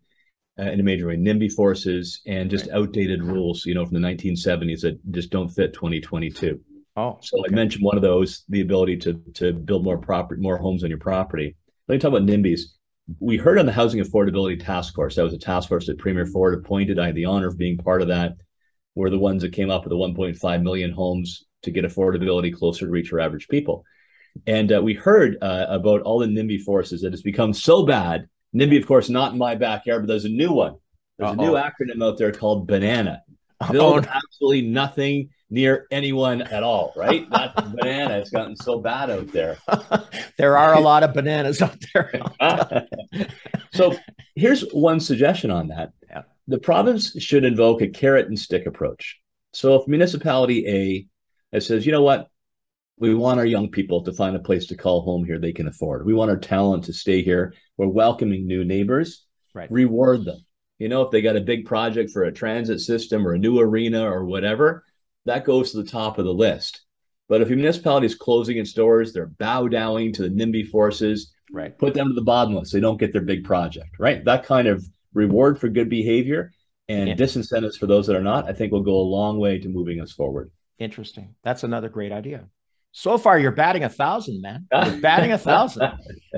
uh, 0.58 0.70
in 0.70 0.80
a 0.80 0.82
major 0.82 1.06
way 1.06 1.16
NIMBY 1.16 1.52
forces 1.52 2.20
and 2.26 2.50
just 2.50 2.68
outdated 2.70 3.22
rules, 3.22 3.66
you 3.66 3.74
know, 3.74 3.84
from 3.84 4.00
the 4.00 4.08
1970s 4.08 4.80
that 4.80 4.98
just 5.12 5.30
don't 5.30 5.48
fit 5.48 5.74
2022. 5.74 6.60
Oh, 6.96 7.18
so 7.20 7.40
okay. 7.40 7.52
I 7.52 7.54
mentioned 7.54 7.84
one 7.84 7.96
of 7.96 8.02
those, 8.02 8.44
the 8.48 8.62
ability 8.62 8.96
to 8.98 9.20
to 9.34 9.52
build 9.52 9.84
more 9.84 9.98
property, 9.98 10.40
more 10.40 10.56
homes 10.56 10.82
on 10.82 10.90
your 10.90 10.98
property. 10.98 11.56
Let 11.88 11.94
me 11.94 11.98
talk 11.98 12.08
about 12.08 12.22
NIMBYs. 12.22 12.60
We 13.20 13.36
heard 13.36 13.58
on 13.58 13.66
the 13.66 13.72
Housing 13.72 14.02
Affordability 14.02 14.64
Task 14.64 14.94
Force. 14.94 15.14
That 15.14 15.22
was 15.22 15.34
a 15.34 15.38
task 15.38 15.68
force 15.68 15.86
that 15.86 15.98
Premier 15.98 16.26
Ford 16.26 16.54
appointed. 16.54 16.98
I 16.98 17.06
had 17.06 17.14
the 17.14 17.26
honor 17.26 17.46
of 17.48 17.58
being 17.58 17.76
part 17.76 18.02
of 18.02 18.08
that. 18.08 18.36
We're 18.94 19.10
the 19.10 19.18
ones 19.18 19.42
that 19.42 19.52
came 19.52 19.70
up 19.70 19.84
with 19.84 19.90
the 19.90 19.96
1.5 19.96 20.62
million 20.62 20.90
homes 20.90 21.44
to 21.62 21.70
get 21.70 21.84
affordability 21.84 22.52
closer 22.52 22.86
to 22.86 22.90
reach 22.90 23.12
our 23.12 23.20
average 23.20 23.46
people. 23.48 23.84
And 24.46 24.72
uh, 24.72 24.82
we 24.82 24.94
heard 24.94 25.36
uh, 25.40 25.66
about 25.68 26.02
all 26.02 26.18
the 26.18 26.26
NIMBY 26.26 26.62
forces 26.62 27.02
that 27.02 27.12
has 27.12 27.22
become 27.22 27.52
so 27.52 27.86
bad. 27.86 28.26
NIMBY, 28.54 28.78
of 28.78 28.86
course, 28.86 29.08
not 29.08 29.32
in 29.32 29.38
my 29.38 29.54
backyard, 29.54 30.02
but 30.02 30.08
there's 30.08 30.24
a 30.24 30.30
new 30.30 30.52
one. 30.52 30.76
There's 31.18 31.30
Uh-oh. 31.30 31.42
a 31.42 31.46
new 31.46 31.52
acronym 31.52 32.02
out 32.02 32.18
there 32.18 32.32
called 32.32 32.68
BANANA. 32.68 33.20
Build 33.70 34.06
absolutely 34.06 34.62
nothing 34.62 35.30
near 35.48 35.86
anyone 35.90 36.42
at 36.42 36.62
all, 36.62 36.92
right? 36.96 37.28
Not 37.30 37.54
banana. 37.76 38.18
It's 38.18 38.30
gotten 38.30 38.56
so 38.56 38.80
bad 38.80 39.10
out 39.10 39.32
there. 39.32 39.58
there 40.38 40.56
are 40.56 40.74
a 40.74 40.80
lot 40.80 41.02
of 41.02 41.14
bananas 41.14 41.62
out 41.62 41.76
there. 41.94 42.12
so 43.72 43.96
here's 44.34 44.62
one 44.72 45.00
suggestion 45.00 45.50
on 45.50 45.68
that. 45.68 45.92
Yeah. 46.08 46.22
The 46.48 46.58
province 46.58 47.12
should 47.22 47.44
invoke 47.44 47.80
a 47.80 47.88
carrot 47.88 48.28
and 48.28 48.38
stick 48.38 48.66
approach. 48.66 49.18
So 49.52 49.76
if 49.76 49.88
municipality 49.88 51.08
A 51.52 51.60
says, 51.60 51.86
you 51.86 51.92
know 51.92 52.02
what, 52.02 52.28
we 52.98 53.14
want 53.14 53.38
our 53.38 53.46
young 53.46 53.70
people 53.70 54.02
to 54.04 54.12
find 54.12 54.36
a 54.36 54.40
place 54.40 54.66
to 54.66 54.76
call 54.76 55.02
home 55.02 55.24
here 55.24 55.38
they 55.38 55.52
can 55.52 55.68
afford. 55.68 56.06
We 56.06 56.14
want 56.14 56.30
our 56.30 56.36
talent 56.36 56.84
to 56.84 56.92
stay 56.92 57.22
here. 57.22 57.54
We're 57.76 57.88
welcoming 57.88 58.46
new 58.46 58.64
neighbors. 58.64 59.24
Right. 59.54 59.70
Reward 59.70 60.24
them. 60.24 60.45
You 60.78 60.88
know, 60.88 61.02
if 61.02 61.10
they 61.10 61.22
got 61.22 61.36
a 61.36 61.40
big 61.40 61.64
project 61.64 62.10
for 62.10 62.24
a 62.24 62.32
transit 62.32 62.80
system 62.80 63.26
or 63.26 63.32
a 63.32 63.38
new 63.38 63.58
arena 63.58 64.10
or 64.10 64.24
whatever, 64.24 64.84
that 65.24 65.44
goes 65.44 65.70
to 65.72 65.78
the 65.82 65.88
top 65.88 66.18
of 66.18 66.24
the 66.24 66.34
list. 66.34 66.82
But 67.28 67.40
if 67.40 67.48
a 67.48 67.56
municipality 67.56 68.06
is 68.06 68.14
closing 68.14 68.58
its 68.58 68.72
doors, 68.72 69.12
they're 69.12 69.26
bow 69.26 69.68
downing 69.68 70.12
to 70.14 70.22
the 70.22 70.28
NIMBY 70.28 70.68
forces, 70.68 71.32
right? 71.50 71.76
Put 71.76 71.94
them 71.94 72.08
to 72.08 72.14
the 72.14 72.22
bottom 72.22 72.54
list. 72.54 72.72
They 72.72 72.80
don't 72.80 73.00
get 73.00 73.12
their 73.12 73.22
big 73.22 73.44
project, 73.44 73.96
right? 73.98 74.24
That 74.24 74.44
kind 74.44 74.68
of 74.68 74.86
reward 75.12 75.58
for 75.58 75.68
good 75.68 75.88
behavior 75.88 76.52
and 76.88 77.08
yeah. 77.08 77.14
disincentives 77.14 77.76
for 77.76 77.86
those 77.86 78.06
that 78.06 78.16
are 78.16 78.22
not, 78.22 78.48
I 78.48 78.52
think 78.52 78.70
will 78.70 78.82
go 78.82 78.96
a 78.96 79.10
long 79.10 79.38
way 79.38 79.58
to 79.58 79.68
moving 79.68 80.00
us 80.00 80.12
forward. 80.12 80.50
Interesting. 80.78 81.34
That's 81.42 81.64
another 81.64 81.88
great 81.88 82.12
idea. 82.12 82.44
So 82.98 83.18
far, 83.18 83.38
you're 83.38 83.52
batting 83.52 83.84
a 83.84 83.90
thousand, 83.90 84.40
man. 84.40 84.66
You're 84.72 84.96
batting 85.02 85.32
a 85.32 85.36
thousand. 85.36 85.92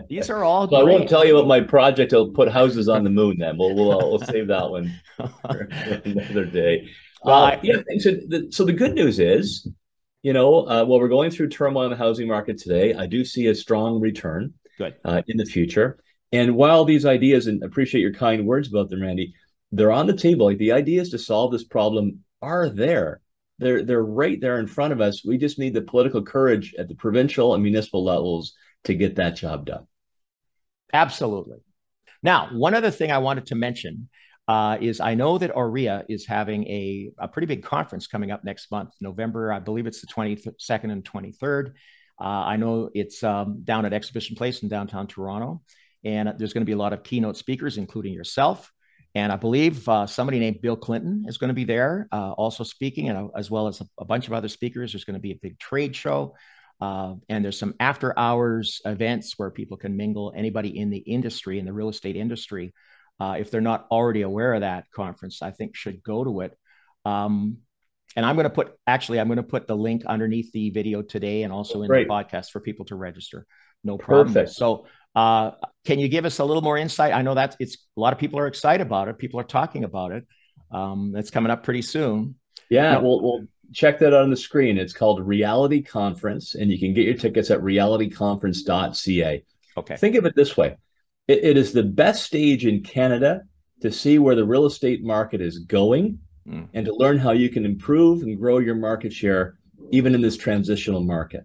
These 0.09 0.29
are 0.29 0.43
all. 0.43 0.69
So 0.69 0.75
I 0.75 0.83
won't 0.83 1.09
tell 1.09 1.25
you 1.25 1.37
about 1.37 1.47
my 1.47 1.61
project. 1.61 2.13
I'll 2.13 2.31
put 2.31 2.51
houses 2.51 2.89
on 2.89 3.05
the 3.05 3.11
moon. 3.11 3.37
Then 3.39 3.57
we'll 3.57 3.77
we'll, 3.77 3.97
we'll 3.97 4.19
save 4.19 4.49
that 4.49 4.69
one 4.69 4.93
for 5.17 5.69
another 6.05 6.47
day. 6.47 6.89
Uh, 7.25 7.59
yeah. 7.63 7.77
So 8.01 8.11
the, 8.11 8.49
so 8.51 8.65
the 8.65 8.73
good 8.73 8.95
news 8.95 9.21
is, 9.21 9.69
you 10.25 10.33
know, 10.33 10.67
uh, 10.67 10.85
while 10.85 10.99
we're 10.99 11.07
going 11.07 11.31
through 11.31 11.51
turmoil 11.51 11.85
in 11.85 11.91
the 11.91 11.97
housing 11.97 12.27
market 12.27 12.59
today, 12.59 12.93
I 12.93 13.07
do 13.07 13.25
see 13.25 13.47
a 13.47 13.55
strong 13.55 14.01
return. 14.01 14.53
Good. 14.79 14.97
Uh, 15.05 15.23
in 15.29 15.37
the 15.37 15.45
future. 15.45 16.01
And 16.33 16.57
while 16.57 16.85
these 16.85 17.07
ideas, 17.07 17.47
and 17.47 17.63
appreciate 17.63 18.01
your 18.01 18.13
kind 18.13 18.45
words 18.47 18.69
about 18.69 18.91
them, 18.91 19.03
Randy, 19.03 19.33
they're 19.71 19.93
on 19.93 20.09
the 20.09 20.17
table. 20.17 20.47
Like 20.47 20.59
the 20.59 20.73
ideas 20.73 21.11
to 21.11 21.19
solve 21.19 21.53
this 21.53 21.65
problem 21.65 22.25
are 22.43 22.69
there. 22.69 23.21
They're 23.59 23.85
they're 23.85 24.05
right 24.05 24.41
there 24.41 24.59
in 24.59 24.67
front 24.67 24.93
of 24.93 25.01
us. 25.01 25.25
We 25.25 25.39
just 25.39 25.59
need 25.59 25.75
the 25.75 25.83
political 25.83 26.23
courage 26.23 26.75
at 26.79 26.89
the 26.89 26.95
provincial 26.95 27.55
and 27.55 27.63
municipal 27.63 28.05
levels 28.05 28.55
to 28.85 28.95
get 28.95 29.17
that 29.17 29.37
job 29.37 29.67
done. 29.67 29.87
Absolutely. 30.93 31.59
Now, 32.23 32.51
one 32.53 32.75
other 32.75 32.91
thing 32.91 33.11
I 33.13 33.19
wanted 33.19 33.47
to 33.47 33.55
mention 33.55 34.09
uh, 34.49 34.79
is 34.81 35.01
I 35.01 35.15
know 35.15 35.39
that 35.39 35.55
OREA 35.55 36.05
is 36.09 36.27
having 36.27 36.67
a, 36.67 37.11
a 37.19 37.29
pretty 37.29 37.47
big 37.47 37.63
conference 37.63 38.07
coming 38.07 38.31
up 38.31 38.45
next 38.45 38.71
month, 38.71 38.95
November, 39.01 39.53
I 39.53 39.59
believe 39.59 39.87
it's 39.87 40.01
the 40.01 40.07
22nd 40.07 40.91
and 40.91 41.05
23rd. 41.05 41.73
Uh, 42.21 42.25
I 42.25 42.57
know 42.57 42.91
it's 42.95 43.23
um, 43.23 43.61
down 43.63 43.85
at 43.85 43.93
Exhibition 43.93 44.37
Place 44.37 44.63
in 44.63 44.69
downtown 44.69 45.07
Toronto. 45.07 45.63
And 46.05 46.33
there's 46.39 46.53
going 46.53 46.63
to 46.63 46.67
be 46.67 46.73
a 46.73 46.79
lot 46.79 46.93
of 46.93 47.03
keynote 47.03 47.37
speakers, 47.37 47.77
including 47.77 48.13
yourself. 48.13 48.73
And 49.15 49.33
I 49.33 49.37
believe 49.37 49.89
uh, 49.89 50.07
somebody 50.07 50.39
named 50.39 50.61
Bill 50.61 50.77
Clinton 50.77 51.25
is 51.27 51.39
going 51.39 51.49
to 51.49 51.55
be 51.55 51.65
there 51.65 52.09
uh, 52.13 52.33
also 52.33 52.63
speaking, 52.63 53.09
and, 53.09 53.19
uh, 53.19 53.29
as 53.37 53.51
well 53.51 53.67
as 53.67 53.81
a, 53.81 53.87
a, 53.99 54.05
bunch 54.05 54.27
of 54.27 54.33
other 54.33 54.49
speakers. 54.49 54.93
There's 54.93 55.05
going 55.05 55.15
to 55.15 55.21
be 55.21 55.33
a 55.33 55.39
big 55.41 55.59
trade 55.59 55.97
show. 55.97 56.35
Uh, 56.81 57.15
and 57.29 57.45
there's 57.45 57.59
some 57.59 57.75
after 57.81 58.17
hours 58.17 58.81
events 58.85 59.35
where 59.37 59.51
people 59.51 59.77
can 59.77 59.97
mingle. 59.97 60.33
Anybody 60.37 60.79
in 60.79 60.91
the 60.91 60.99
industry, 60.99 61.59
in 61.59 61.65
the 61.65 61.73
real 61.73 61.89
estate 61.89 62.17
industry, 62.17 62.73
uh, 63.19 63.37
if 63.39 63.51
they're 63.51 63.61
not 63.61 63.87
already 63.91 64.23
aware 64.23 64.55
of 64.55 64.61
that 64.61 64.85
conference, 64.95 65.43
I 65.43 65.51
think 65.51 65.75
should 65.75 66.03
go 66.03 66.23
to 66.23 66.41
it. 66.43 66.57
Um, 67.05 67.59
And 68.17 68.25
I'm 68.25 68.37
going 68.37 68.45
to 68.45 68.51
put 68.51 68.73
actually, 68.87 69.21
I'm 69.21 69.29
going 69.29 69.39
to 69.39 69.43
put 69.43 69.67
the 69.67 69.77
link 69.77 70.05
underneath 70.05 70.53
the 70.53 70.71
video 70.71 71.03
today 71.03 71.43
and 71.43 71.53
also 71.53 71.83
in 71.83 71.89
Great. 71.89 72.07
the 72.07 72.13
podcast 72.13 72.51
for 72.51 72.61
people 72.61 72.85
to 72.87 72.97
register. 72.97 73.47
No 73.85 73.99
problem. 73.99 74.35
Perfect. 74.35 74.51
So, 74.51 74.87
uh, 75.19 75.51
can 75.85 75.99
you 75.99 76.09
give 76.09 76.25
us 76.25 76.39
a 76.39 76.45
little 76.45 76.63
more 76.63 76.77
insight? 76.77 77.13
I 77.13 77.23
know 77.23 77.35
that 77.35 77.57
it's 77.59 77.77
a 77.97 78.01
lot 78.01 78.13
of 78.13 78.19
people 78.19 78.39
are 78.39 78.47
excited 78.47 78.87
about 78.87 79.09
it. 79.09 79.19
People 79.19 79.41
are 79.41 79.45
talking 79.45 79.83
about 79.83 80.13
it. 80.13 80.25
Um, 80.71 81.15
it's 81.17 81.31
coming 81.31 81.51
up 81.51 81.65
pretty 81.65 81.83
soon. 81.83 82.37
Yeah, 82.71 82.93
now, 82.93 83.03
we'll, 83.03 83.21
we'll 83.23 83.47
check 83.73 83.99
that 83.99 84.15
out 84.15 84.23
on 84.23 84.31
the 84.31 84.37
screen. 84.37 84.79
It's 84.79 84.93
called 84.93 85.27
Realty 85.27 85.83
Conference, 85.83 86.55
and 86.55 86.71
you 86.71 86.79
can 86.79 86.95
get 86.95 87.05
your 87.05 87.15
tickets 87.15 87.51
at 87.51 87.61
realtyconference.ca. 87.61 89.45
Okay. 89.77 89.97
Think 89.97 90.15
of 90.17 90.25
it 90.25 90.37
this 90.37 90.57
way 90.57 90.77
it, 91.27 91.45
it 91.45 91.57
is 91.57 91.73
the 91.73 91.83
best 91.83 92.25
stage 92.25 92.67
in 92.67 92.83
Canada 92.83 93.43
to 93.81 93.91
see 93.91 94.19
where 94.19 94.35
the 94.35 94.45
real 94.45 94.67
estate 94.67 95.03
market 95.05 95.41
is 95.41 95.59
going 95.61 96.19
mm. 96.49 96.69
and 96.75 96.87
to 96.87 96.95
learn 96.95 97.19
how 97.19 97.33
you 97.33 97.49
can 97.49 97.65
improve 97.65 98.23
and 98.23 98.39
grow 98.39 98.59
your 98.59 98.75
market 98.75 99.13
share 99.13 99.57
even 99.91 100.15
in 100.15 100.21
this 100.21 100.37
transitional 100.37 101.03
market. 101.03 101.45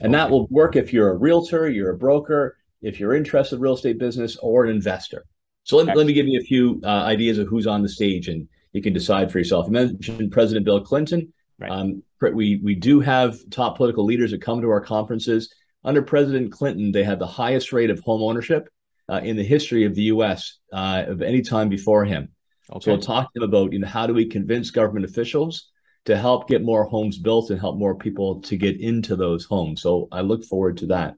And 0.00 0.14
okay. 0.14 0.22
that 0.22 0.30
will 0.30 0.46
work 0.48 0.76
if 0.76 0.92
you're 0.92 1.10
a 1.10 1.16
realtor, 1.16 1.70
you're 1.70 1.90
a 1.90 1.96
broker, 1.96 2.56
if 2.82 3.00
you're 3.00 3.14
interested 3.14 3.56
in 3.56 3.62
real 3.62 3.74
estate 3.74 3.98
business, 3.98 4.36
or 4.42 4.64
an 4.64 4.70
investor. 4.70 5.24
So 5.64 5.76
let, 5.76 5.96
let 5.96 6.06
me 6.06 6.12
give 6.12 6.26
you 6.26 6.40
a 6.40 6.44
few 6.44 6.80
uh, 6.84 6.88
ideas 6.88 7.38
of 7.38 7.46
who's 7.46 7.66
on 7.66 7.82
the 7.82 7.88
stage 7.88 8.28
and 8.28 8.48
you 8.72 8.82
can 8.82 8.92
decide 8.92 9.30
for 9.30 9.38
yourself. 9.38 9.66
You 9.66 9.72
mentioned 9.72 10.32
President 10.32 10.64
Bill 10.64 10.80
Clinton. 10.80 11.32
Right. 11.58 11.70
Um, 11.70 12.02
we, 12.20 12.60
we 12.62 12.74
do 12.74 13.00
have 13.00 13.38
top 13.50 13.76
political 13.76 14.04
leaders 14.04 14.32
that 14.32 14.42
come 14.42 14.60
to 14.60 14.70
our 14.70 14.80
conferences. 14.80 15.54
Under 15.84 16.02
President 16.02 16.52
Clinton, 16.52 16.92
they 16.92 17.04
had 17.04 17.18
the 17.18 17.26
highest 17.26 17.72
rate 17.72 17.90
of 17.90 18.00
home 18.00 18.22
ownership 18.22 18.68
uh, 19.08 19.20
in 19.22 19.36
the 19.36 19.44
history 19.44 19.84
of 19.84 19.94
the 19.94 20.02
U.S. 20.02 20.58
Uh, 20.72 21.04
of 21.06 21.22
any 21.22 21.42
time 21.42 21.68
before 21.68 22.04
him. 22.04 22.28
Okay. 22.70 22.84
So 22.84 22.92
we'll 22.92 23.00
talk 23.00 23.32
to 23.32 23.42
him 23.42 23.48
about 23.48 23.72
you 23.72 23.80
know 23.80 23.88
how 23.88 24.06
do 24.06 24.14
we 24.14 24.26
convince 24.26 24.70
government 24.70 25.04
officials 25.04 25.70
to 26.04 26.16
help 26.16 26.48
get 26.48 26.62
more 26.62 26.84
homes 26.84 27.18
built 27.18 27.50
and 27.50 27.60
help 27.60 27.76
more 27.76 27.94
people 27.94 28.40
to 28.42 28.56
get 28.56 28.80
into 28.80 29.14
those 29.16 29.44
homes. 29.44 29.82
So 29.82 30.08
I 30.10 30.22
look 30.22 30.44
forward 30.44 30.78
to 30.78 30.86
that. 30.86 31.14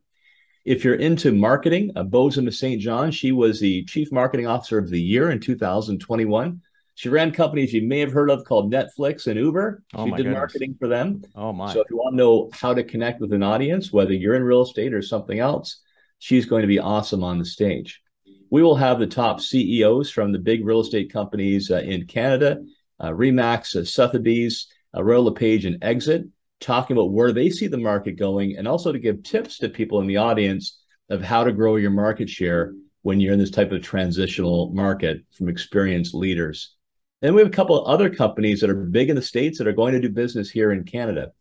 If 0.64 0.82
you're 0.82 0.94
into 0.94 1.30
marketing, 1.30 1.92
uh, 1.94 2.04
Bozoma 2.04 2.52
St. 2.52 2.80
John, 2.80 3.10
she 3.10 3.32
was 3.32 3.60
the 3.60 3.84
chief 3.84 4.10
marketing 4.10 4.46
officer 4.46 4.78
of 4.78 4.88
the 4.88 5.00
year 5.00 5.30
in 5.30 5.38
2021. 5.38 6.62
She 6.94 7.08
ran 7.08 7.32
companies 7.32 7.74
you 7.74 7.82
may 7.82 8.00
have 8.00 8.12
heard 8.12 8.30
of 8.30 8.44
called 8.44 8.72
Netflix 8.72 9.26
and 9.26 9.38
Uber. 9.38 9.82
Oh 9.94 10.04
she 10.04 10.10
did 10.12 10.16
goodness. 10.18 10.34
marketing 10.34 10.76
for 10.78 10.88
them. 10.88 11.22
Oh 11.34 11.52
my! 11.52 11.72
So 11.72 11.80
if 11.80 11.90
you 11.90 11.96
want 11.96 12.14
to 12.14 12.16
know 12.16 12.50
how 12.52 12.72
to 12.72 12.84
connect 12.84 13.20
with 13.20 13.32
an 13.32 13.42
audience, 13.42 13.92
whether 13.92 14.12
you're 14.12 14.36
in 14.36 14.44
real 14.44 14.62
estate 14.62 14.94
or 14.94 15.02
something 15.02 15.38
else, 15.38 15.80
she's 16.18 16.46
going 16.46 16.62
to 16.62 16.68
be 16.68 16.78
awesome 16.78 17.24
on 17.24 17.38
the 17.38 17.44
stage. 17.44 18.00
We 18.50 18.62
will 18.62 18.76
have 18.76 19.00
the 19.00 19.06
top 19.06 19.40
CEOs 19.40 20.10
from 20.10 20.32
the 20.32 20.38
big 20.38 20.64
real 20.64 20.80
estate 20.80 21.12
companies 21.12 21.70
uh, 21.70 21.78
in 21.78 22.06
Canada, 22.06 22.62
uh, 23.00 23.10
Remax, 23.10 23.74
uh, 23.74 23.84
Sotheby's, 23.84 24.68
uh, 24.96 25.02
Royal 25.02 25.24
LePage, 25.24 25.64
and 25.64 25.82
Exit, 25.82 26.26
talking 26.64 26.96
about 26.96 27.12
where 27.12 27.32
they 27.32 27.50
see 27.50 27.66
the 27.66 27.76
market 27.76 28.12
going, 28.12 28.56
and 28.56 28.66
also 28.66 28.90
to 28.90 28.98
give 28.98 29.22
tips 29.22 29.58
to 29.58 29.68
people 29.68 30.00
in 30.00 30.06
the 30.06 30.16
audience 30.16 30.80
of 31.10 31.22
how 31.22 31.44
to 31.44 31.52
grow 31.52 31.76
your 31.76 31.90
market 31.90 32.28
share 32.28 32.72
when 33.02 33.20
you're 33.20 33.34
in 33.34 33.38
this 33.38 33.50
type 33.50 33.70
of 33.70 33.82
transitional 33.82 34.72
market 34.72 35.18
from 35.36 35.48
experienced 35.48 36.14
leaders. 36.14 36.74
And 37.20 37.34
we 37.34 37.42
have 37.42 37.48
a 37.48 37.54
couple 37.54 37.78
of 37.78 37.86
other 37.86 38.08
companies 38.08 38.60
that 38.60 38.70
are 38.70 38.74
big 38.74 39.10
in 39.10 39.16
the 39.16 39.22
States 39.22 39.58
that 39.58 39.66
are 39.66 39.72
going 39.72 39.92
to 39.92 40.00
do 40.00 40.08
business 40.08 40.50
here 40.50 40.72
in 40.72 40.84
Canada 40.84 41.32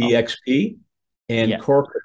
oh. 0.00 0.04
EXP 0.04 0.76
and 1.28 1.50
yeah. 1.50 1.58
Corporate. 1.58 2.02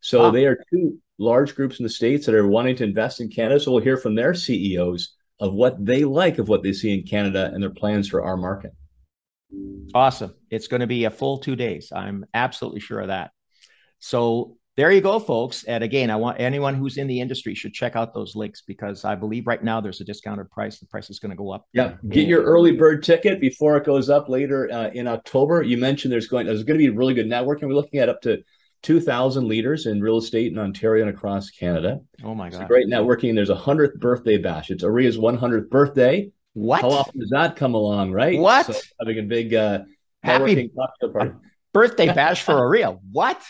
So 0.00 0.22
ah. 0.22 0.30
they 0.30 0.46
are 0.46 0.58
two 0.72 0.98
large 1.18 1.54
groups 1.54 1.78
in 1.78 1.84
the 1.84 1.90
States 1.90 2.26
that 2.26 2.34
are 2.34 2.48
wanting 2.48 2.76
to 2.76 2.84
invest 2.84 3.20
in 3.20 3.30
Canada. 3.30 3.60
So 3.60 3.72
we'll 3.72 3.82
hear 3.82 3.96
from 3.96 4.16
their 4.16 4.34
CEOs 4.34 5.14
of 5.38 5.54
what 5.54 5.84
they 5.84 6.04
like 6.04 6.38
of 6.38 6.48
what 6.48 6.62
they 6.62 6.72
see 6.72 6.94
in 6.94 7.04
Canada 7.04 7.50
and 7.52 7.62
their 7.62 7.70
plans 7.70 8.08
for 8.08 8.24
our 8.24 8.36
market. 8.36 8.72
Awesome. 9.94 10.34
It's 10.50 10.68
going 10.68 10.80
to 10.80 10.86
be 10.86 11.04
a 11.04 11.10
full 11.10 11.38
two 11.38 11.56
days. 11.56 11.92
I'm 11.94 12.24
absolutely 12.34 12.80
sure 12.80 13.00
of 13.00 13.08
that. 13.08 13.32
So 13.98 14.56
there 14.76 14.90
you 14.90 15.02
go, 15.02 15.18
folks. 15.18 15.64
And 15.64 15.84
again, 15.84 16.10
I 16.10 16.16
want 16.16 16.40
anyone 16.40 16.74
who's 16.74 16.96
in 16.96 17.06
the 17.06 17.20
industry 17.20 17.54
should 17.54 17.74
check 17.74 17.94
out 17.94 18.14
those 18.14 18.34
links 18.34 18.62
because 18.62 19.04
I 19.04 19.14
believe 19.14 19.46
right 19.46 19.62
now 19.62 19.82
there's 19.82 20.00
a 20.00 20.04
discounted 20.04 20.50
price. 20.50 20.78
The 20.78 20.86
price 20.86 21.10
is 21.10 21.18
going 21.18 21.30
to 21.30 21.36
go 21.36 21.50
up. 21.50 21.66
Yeah, 21.74 21.94
get 22.08 22.26
your 22.26 22.42
early 22.42 22.72
bird 22.72 23.02
ticket 23.02 23.38
before 23.38 23.76
it 23.76 23.84
goes 23.84 24.08
up 24.08 24.30
later 24.30 24.70
uh, 24.72 24.88
in 24.94 25.06
October. 25.06 25.62
You 25.62 25.76
mentioned 25.76 26.10
there's 26.10 26.26
going 26.26 26.46
there's 26.46 26.64
going 26.64 26.78
to 26.78 26.84
be 26.84 26.88
really 26.88 27.12
good 27.12 27.26
networking. 27.26 27.64
We're 27.64 27.74
looking 27.74 28.00
at 28.00 28.08
up 28.08 28.22
to 28.22 28.42
2,000 28.82 29.46
leaders 29.46 29.86
in 29.86 30.00
real 30.00 30.16
estate 30.16 30.50
in 30.50 30.58
Ontario 30.58 31.06
and 31.06 31.14
across 31.14 31.50
Canada. 31.50 32.00
Oh 32.24 32.34
my 32.34 32.48
God! 32.48 32.66
great 32.66 32.88
networking. 32.88 33.34
There's 33.34 33.50
a 33.50 33.54
hundredth 33.54 34.00
birthday 34.00 34.38
bash. 34.38 34.70
It's 34.70 34.84
OREA's 34.84 35.18
100th 35.18 35.68
birthday. 35.68 36.32
What? 36.54 36.82
How 36.82 36.90
often 36.90 37.20
does 37.20 37.30
that 37.30 37.56
come 37.56 37.74
along, 37.74 38.12
right? 38.12 38.38
What? 38.38 38.66
So 38.66 38.74
having 39.00 39.18
a 39.18 39.22
big 39.22 39.54
uh, 39.54 39.80
happy 40.22 40.70
birthday 41.72 42.12
bash 42.12 42.42
for 42.42 42.54
OREA. 42.54 42.98
What? 43.10 43.42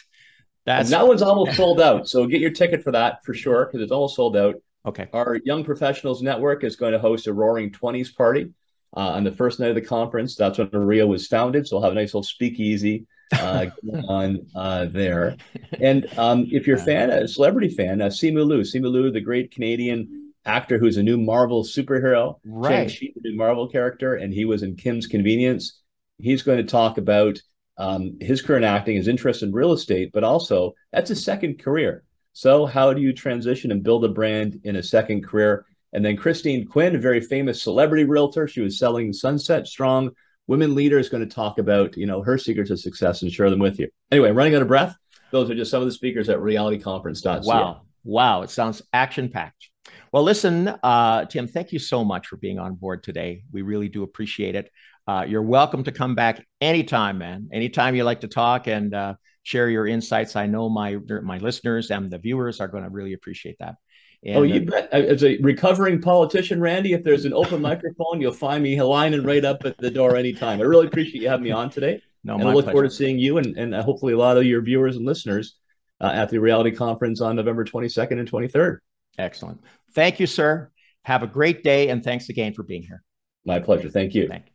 That's 0.65 0.89
and 0.89 1.01
that 1.01 1.09
one's 1.09 1.23
almost 1.23 1.57
sold 1.57 1.81
out. 1.81 2.09
So 2.09 2.27
get 2.27 2.41
your 2.41 2.53
ticket 2.53 2.85
for 2.85 2.93
that 2.93 3.25
for 3.25 3.35
sure 3.35 3.67
because 3.67 3.83
it's 3.83 3.93
almost 3.93 4.15
sold 4.15 4.37
out. 4.37 4.57
Okay. 4.87 5.09
Our 5.13 5.37
Young 5.45 5.65
Professionals 5.65 6.23
Network 6.23 6.65
is 6.65 6.77
going 6.77 6.93
to 6.93 6.99
host 6.99 7.27
a 7.27 7.33
Roaring 7.33 7.73
Twenties 7.73 8.13
party 8.13 8.53
uh, 8.97 9.11
on 9.11 9.25
the 9.25 9.33
first 9.33 9.59
night 9.59 9.71
of 9.71 9.75
the 9.75 9.81
conference. 9.81 10.37
That's 10.37 10.59
when 10.59 10.69
OREA 10.69 11.07
was 11.07 11.27
founded. 11.27 11.67
So 11.67 11.77
we'll 11.77 11.85
have 11.85 11.93
a 11.93 11.97
nice 11.97 12.15
little 12.15 12.23
speakeasy 12.23 13.07
uh, 13.33 13.67
on 14.09 14.47
uh, 14.55 14.87
there. 14.87 15.37
And 15.81 16.07
um, 16.19 16.47
if 16.51 16.67
you're 16.67 16.77
a 16.77 16.81
fan, 16.81 17.11
a 17.11 17.27
celebrity 17.27 17.69
fan, 17.69 18.01
uh, 18.01 18.07
Simu 18.07 18.47
Liu, 18.47 18.61
Simu 18.61 18.91
Liu, 18.91 19.11
the 19.11 19.21
great 19.21 19.51
Canadian 19.51 20.22
actor 20.45 20.79
who's 20.79 20.97
a 20.97 21.03
new 21.03 21.19
Marvel 21.19 21.65
superhero, 21.65 22.39
right? 22.45 22.91
Shang-Chi, 22.91 23.13
the 23.15 23.31
new 23.31 23.37
Marvel 23.37 23.69
character, 23.69 24.15
and 24.15 24.33
he 24.33 24.45
was 24.45 24.63
in 24.63 24.77
Kim's 24.77 25.07
Convenience. 25.07 25.81
He's 26.19 26.43
going 26.43 26.59
to 26.59 26.71
talk 26.71 26.99
about 26.99 27.41
um, 27.79 28.19
his 28.21 28.43
current 28.43 28.65
acting, 28.65 28.97
his 28.97 29.09
interest 29.09 29.43
in 29.43 29.53
real 29.53 29.73
estate, 29.73 30.11
but 30.13 30.25
also 30.25 30.75
that's 30.93 31.11
a 31.11 31.17
second 31.17 31.59
career. 31.59 32.05
So, 32.33 32.67
how 32.67 32.93
do 32.93 33.01
you 33.01 33.13
transition 33.13 33.71
and 33.71 33.83
build 33.83 34.05
a 34.05 34.09
brand 34.09 34.61
in 34.65 34.77
a 34.77 34.83
second 34.83 35.25
career? 35.25 35.67
And 35.93 36.05
then 36.05 36.17
Christine 36.17 36.67
Quinn, 36.67 36.97
a 36.97 36.99
very 36.99 37.21
famous 37.21 37.63
celebrity 37.63 38.05
realtor, 38.05 38.49
she 38.49 38.63
was 38.63 38.79
selling 38.79 39.13
Sunset 39.13 39.67
Strong. 39.67 40.11
Women 40.47 40.75
Leader 40.75 40.99
is 40.99 41.09
going 41.09 41.27
to 41.27 41.35
talk 41.35 41.59
about, 41.59 41.97
you 41.97 42.07
know, 42.07 42.23
her 42.23 42.39
secrets 42.39 42.71
of 42.71 42.81
success 42.81 43.23
and 43.23 43.31
share 43.31 43.51
them 43.51 43.59
with 43.59 43.79
you. 43.79 43.89
Anyway, 44.11 44.31
running 44.31 44.55
out 44.55 44.63
of 44.63 44.69
breath. 44.69 44.97
Those 45.31 45.51
are 45.51 45.55
just 45.55 45.71
some 45.71 45.83
of 45.83 45.87
the 45.87 45.93
speakers 45.93 46.29
at 46.29 46.39
realtyconference.ca. 46.39 47.41
Wow. 47.45 47.83
Wow. 48.05 48.43
It 48.43 48.51
sounds 48.51 48.83
action 48.93 49.29
packed. 49.29 49.71
Well, 50.13 50.25
listen, 50.25 50.69
uh, 50.69 51.25
Tim, 51.25 51.49
thank 51.49 51.73
you 51.73 51.79
so 51.79 52.05
much 52.05 52.27
for 52.27 52.37
being 52.37 52.59
on 52.59 52.75
board 52.75 53.03
today. 53.03 53.45
We 53.51 53.63
really 53.63 53.89
do 53.89 54.03
appreciate 54.03 54.55
it. 54.55 54.71
Uh, 55.07 55.25
you're 55.27 55.43
welcome 55.43 55.85
to 55.85 55.93
come 55.93 56.15
back 56.15 56.47
anytime, 56.61 57.17
man. 57.17 57.49
Anytime 57.51 57.95
you 57.95 58.05
like 58.05 58.21
to 58.21 58.29
talk 58.29 58.67
and 58.67 58.95
uh, 58.95 59.15
share 59.43 59.71
your 59.71 59.87
insights. 59.87 60.37
I 60.37 60.47
know 60.47 60.69
my 60.69 60.99
my 61.23 61.39
listeners 61.39 61.91
and 61.91 62.11
the 62.11 62.19
viewers 62.19 62.61
are 62.61 62.69
going 62.69 62.85
to 62.85 62.91
really 62.91 63.15
appreciate 63.15 63.57
that. 63.61 63.77
And, 64.23 64.37
oh, 64.37 64.43
you 64.43 64.61
uh, 64.61 64.65
bet. 64.65 64.93
As 64.93 65.25
a 65.25 65.39
recovering 65.39 66.03
politician, 66.03 66.61
Randy, 66.61 66.93
if 66.93 67.03
there's 67.03 67.25
an 67.25 67.33
open 67.33 67.63
microphone, 67.63 68.21
you'll 68.21 68.33
find 68.33 68.63
me 68.63 68.81
lining 68.83 69.25
right 69.25 69.45
up 69.45 69.65
at 69.65 69.79
the 69.79 69.91
door 69.91 70.15
anytime. 70.17 70.61
I 70.61 70.65
really 70.65 70.89
appreciate 70.89 71.23
you 71.23 71.29
having 71.29 71.45
me 71.45 71.53
on 71.53 71.71
today. 71.71 72.03
No, 72.23 72.35
and 72.35 72.43
I 72.43 72.53
look 72.53 72.67
pleasure. 72.67 72.73
forward 72.73 72.91
to 72.91 72.95
seeing 72.95 73.19
you 73.19 73.39
and, 73.39 73.57
and 73.57 73.75
hopefully 73.75 74.13
a 74.13 74.19
lot 74.19 74.37
of 74.37 74.45
your 74.45 74.61
viewers 74.61 74.97
and 74.97 75.07
listeners 75.07 75.57
uh, 76.01 76.13
at 76.15 76.29
the 76.29 76.39
realty 76.39 76.71
conference 76.71 77.21
on 77.23 77.35
November 77.35 77.65
22nd 77.65 78.21
and 78.21 78.31
23rd. 78.31 78.79
Excellent. 79.19 79.61
Thank 79.95 80.21
you, 80.21 80.27
sir. 80.27 80.71
Have 81.05 81.23
a 81.23 81.27
great 81.27 81.63
day. 81.63 81.89
And 81.89 82.03
thanks 82.03 82.29
again 82.29 82.55
for 82.55 82.63
being 82.63 82.83
here. 82.83 83.03
My 83.45 83.59
pleasure. 83.59 83.89
Thank 83.89 84.15
you. 84.15 84.29
Thank 84.29 84.47
you. 84.47 84.53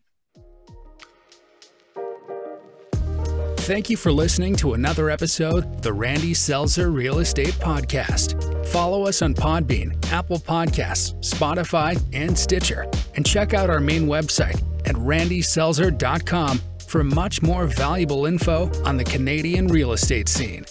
Thank 3.68 3.90
you 3.90 3.98
for 3.98 4.14
listening 4.14 4.56
to 4.58 4.76
another 4.76 5.10
episode 5.10 5.84
the 5.84 5.92
Randy 5.92 6.34
Selzer 6.34 6.94
Real 6.94 7.20
Estate 7.20 7.54
Podcast. 7.56 8.66
Follow 8.68 9.06
us 9.06 9.22
on 9.22 9.34
Podbean, 9.34 9.94
Apple 10.10 10.40
Podcasts, 10.40 11.16
Spotify, 11.20 12.02
and 12.14 12.38
Stitcher. 12.38 12.90
And 13.16 13.26
check 13.26 13.54
out 13.54 13.70
our 13.70 13.82
main 13.82 14.04
website 14.04 14.64
at 14.88 14.96
randyselzer.com 14.96 16.62
for 16.88 17.04
much 17.04 17.42
more 17.42 17.68
valuable 17.68 18.26
info 18.26 18.72
on 18.86 18.96
the 18.96 19.04
Canadian 19.04 19.68
real 19.68 19.92
estate 19.92 20.30
scene. 20.30 20.64